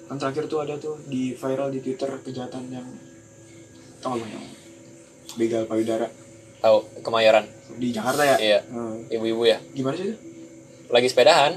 [0.10, 2.88] Kan terakhir tuh ada tuh di viral di Twitter kejahatan yang
[4.04, 4.46] tau gak yang
[5.38, 6.08] begal payudara?
[6.64, 7.44] Tahu kemayoran
[7.76, 8.38] di Jakarta ya?
[8.38, 8.60] Iya.
[8.70, 9.06] Hmm.
[9.10, 9.58] ibu-ibu ya.
[9.72, 10.14] Gimana sih?
[10.14, 11.54] Itu lagi sepedahan.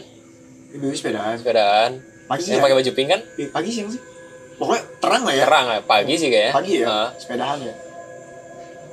[0.66, 1.90] Ibu sepedaan sepedaan
[2.26, 2.64] pagi yang ya?
[2.66, 3.20] pakai baju pink kan?
[3.38, 4.02] Eh, pagi siang sih.
[4.56, 5.44] Pokoknya terang lah ya?
[5.46, 6.52] Terang lah pagi sih kayaknya.
[6.52, 6.86] Pagi ya?
[6.88, 7.74] Nah, sepedahan ya?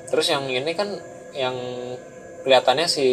[0.07, 0.89] Terus yang ini kan
[1.33, 1.55] yang
[2.43, 3.07] kelihatannya si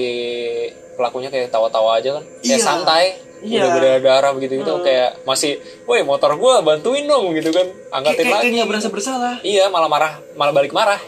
[0.98, 2.24] pelakunya kayak tawa-tawa aja kan?
[2.44, 2.66] Kayak Iya.
[2.66, 3.04] santai
[3.40, 3.64] Iya.
[3.64, 4.84] udah berdarah begitu gitu Hmm.
[4.84, 5.56] kayak masih
[5.88, 7.64] woi motor gua bantuin dong gitu kan?
[7.64, 8.42] Kayak angkatin kayak lagi.
[8.44, 9.34] kayak nggak berasa bersalah.
[9.40, 11.00] Iya malah marah malah balik marah.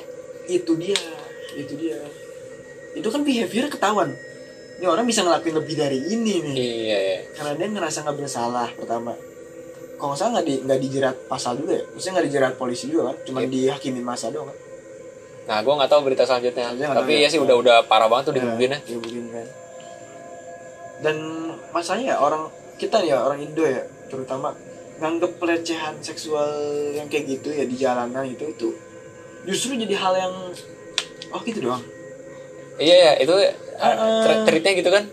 [0.48, 0.96] Itu dia.
[1.52, 2.00] Itu dia
[2.92, 4.10] itu kan behavior ketahuan.
[4.82, 6.54] Ini orang bisa ngelakuin lebih dari ini nih.
[6.58, 7.18] Iya iya.
[7.38, 9.14] karena dia ngerasa nggak bersalah pertama.
[9.96, 11.84] Kalau nggak salah nggak di nggak dijerat pasal juga ya?
[11.94, 13.16] Maksudnya nggak dijerat polisi juga kan?
[13.22, 13.48] Cuma Iya.
[13.48, 14.58] dihakimin masa doang kan?
[15.42, 16.64] Nah gua nggak tahu berita selanjutnya.
[16.74, 17.28] Selanjutnya tapi tahu ya.
[17.30, 18.78] sih udah udah parah banget tuh dikebukin ya.
[18.82, 19.46] digebukin kan.
[21.02, 21.16] Dan
[21.70, 22.42] masanya ya orang
[22.78, 24.50] kita nih ya orang Indo ya terutama
[24.98, 26.50] nganggep pelecehan seksual
[26.94, 28.68] yang kayak gitu ya di jalanan itu itu
[29.42, 30.34] justru jadi hal yang
[31.32, 31.82] oh gitu doang
[32.82, 33.46] iya ya itu uh,
[33.78, 34.22] Uh-uh.
[34.22, 35.04] tre- treatnya gitu kan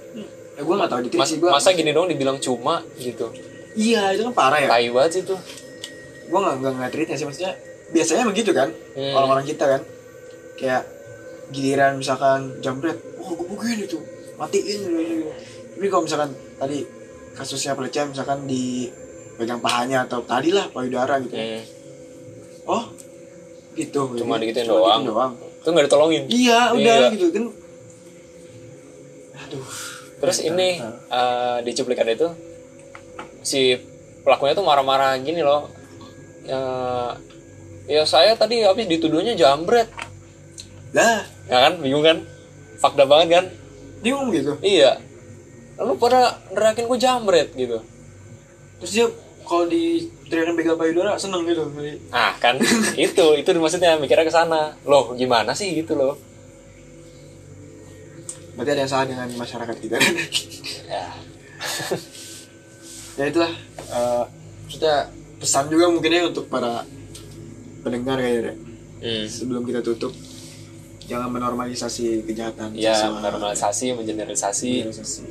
[0.55, 3.29] ya, gue nggak tahu di Mas, sih gua masa gini dong dibilang cuma gitu
[3.73, 5.39] iya itu kan parah ya tai banget sih tuh
[6.25, 7.53] gue nggak nggak tweetnya sih maksudnya
[7.89, 9.13] biasanya begitu kan Hmm.
[9.13, 9.81] orang-orang kita kan
[10.55, 10.83] kayak
[11.49, 14.03] giliran misalkan jambret oh gue begini tuh
[14.35, 15.29] matiin gitu.
[15.71, 16.83] tapi kalau misalkan tadi
[17.31, 18.91] kasusnya pelecehan misalkan di
[19.33, 21.63] pegang pahanya atau tadi lah payudara gitu Hmm.
[22.67, 22.83] oh
[23.71, 24.99] gitu Cuma digituin cuma doang.
[24.99, 25.33] gitu doang
[25.69, 27.13] tuh nggak ditolongin iya udah Iya.
[27.13, 27.45] gitu kan
[29.37, 29.65] aduh
[30.19, 32.27] Terus Nah, ini eh, di cuplikan itu
[33.39, 33.71] si
[34.19, 35.71] pelakunya tuh marah-marah gini loh.
[36.43, 37.11] Eh,
[37.87, 39.87] ya saya tadi habis dituduhnya jambret.
[40.91, 42.27] lah Ya kan, bingung kan?
[42.77, 43.45] Fakta banget kan?
[43.99, 44.99] dia ngomong gitu Iya.
[45.79, 47.79] Lalu pada nerakin gue jambret gitu.
[48.79, 49.07] terus dia
[49.43, 51.65] kalau di teriakan begal payudara seneng gitu
[52.09, 52.55] Ah kan
[52.95, 54.77] itu itu maksudnya mikirnya ke sana.
[54.83, 56.15] Loh gimana sih gitu loh?
[58.53, 60.13] berarti ada yang salah dengan masyarakat kita kan
[60.91, 61.05] Ya.
[63.15, 64.23] ya itulah eh,
[64.61, 64.95] maksudnya
[65.39, 66.83] pesan juga mungkin ya untuk para
[67.79, 68.57] pendengar kayaknya deh.
[68.99, 69.25] Hmm.
[69.25, 70.11] sebelum kita tutup
[71.07, 73.23] jangan menormalisasi kejahatan Ya seksual.
[73.23, 75.25] normalisasi, mengeneralisasi Menormalisasi.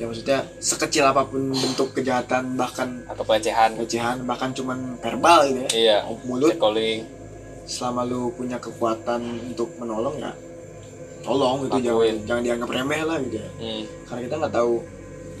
[0.00, 3.76] Ya maksudnya sekecil apa pun bentuk kejahatan bahkan atau pelecehan.
[3.76, 5.96] pelecehan bahkan cuman verbal gitu ya Iya.
[6.24, 7.04] mulut Catcalling.
[7.66, 10.32] selama lu punya kekuatan untuk menolong ya
[11.20, 12.16] tolong gitu jangan Lakuin.
[12.24, 13.82] jangan dianggap remeh lah gitu ya Hmm.
[14.04, 14.72] karena kita nggak tau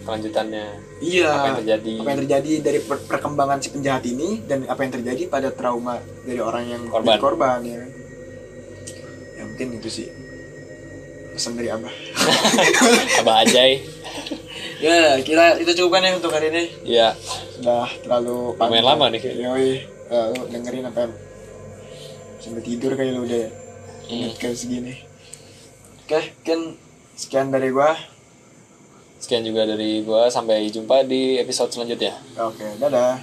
[0.00, 0.66] Kelanjutannya.
[0.98, 1.92] iya Apa yang terjadi.
[1.94, 5.96] apa yang terjadi dari per- perkembangan si penjahat ini dan apa yang terjadi pada trauma
[6.22, 7.16] dari orang yang Korban.
[7.18, 7.80] korban ya
[9.34, 10.08] ya mungkin itu sih
[11.30, 11.92] pesan dari abah
[13.20, 13.99] Abah Ajay.
[14.84, 17.08] ya kira itu cukup kan ya untuk hari ini Iya.
[17.54, 19.20] sudah terlalu Lumayan lama nih.
[19.20, 19.70] Yoi,
[20.06, 21.08] eh, lu dengerin apa
[22.38, 23.46] sampai tidur kayak lu udah
[24.02, 24.26] Hmm.
[24.26, 24.94] inget kayak segini
[26.02, 26.60] oke mungkin
[27.14, 27.94] sekian dari gua
[29.16, 32.16] Sekian juga dari gua sampai jumpa di episode selanjutnya.
[32.34, 33.20] oke dadah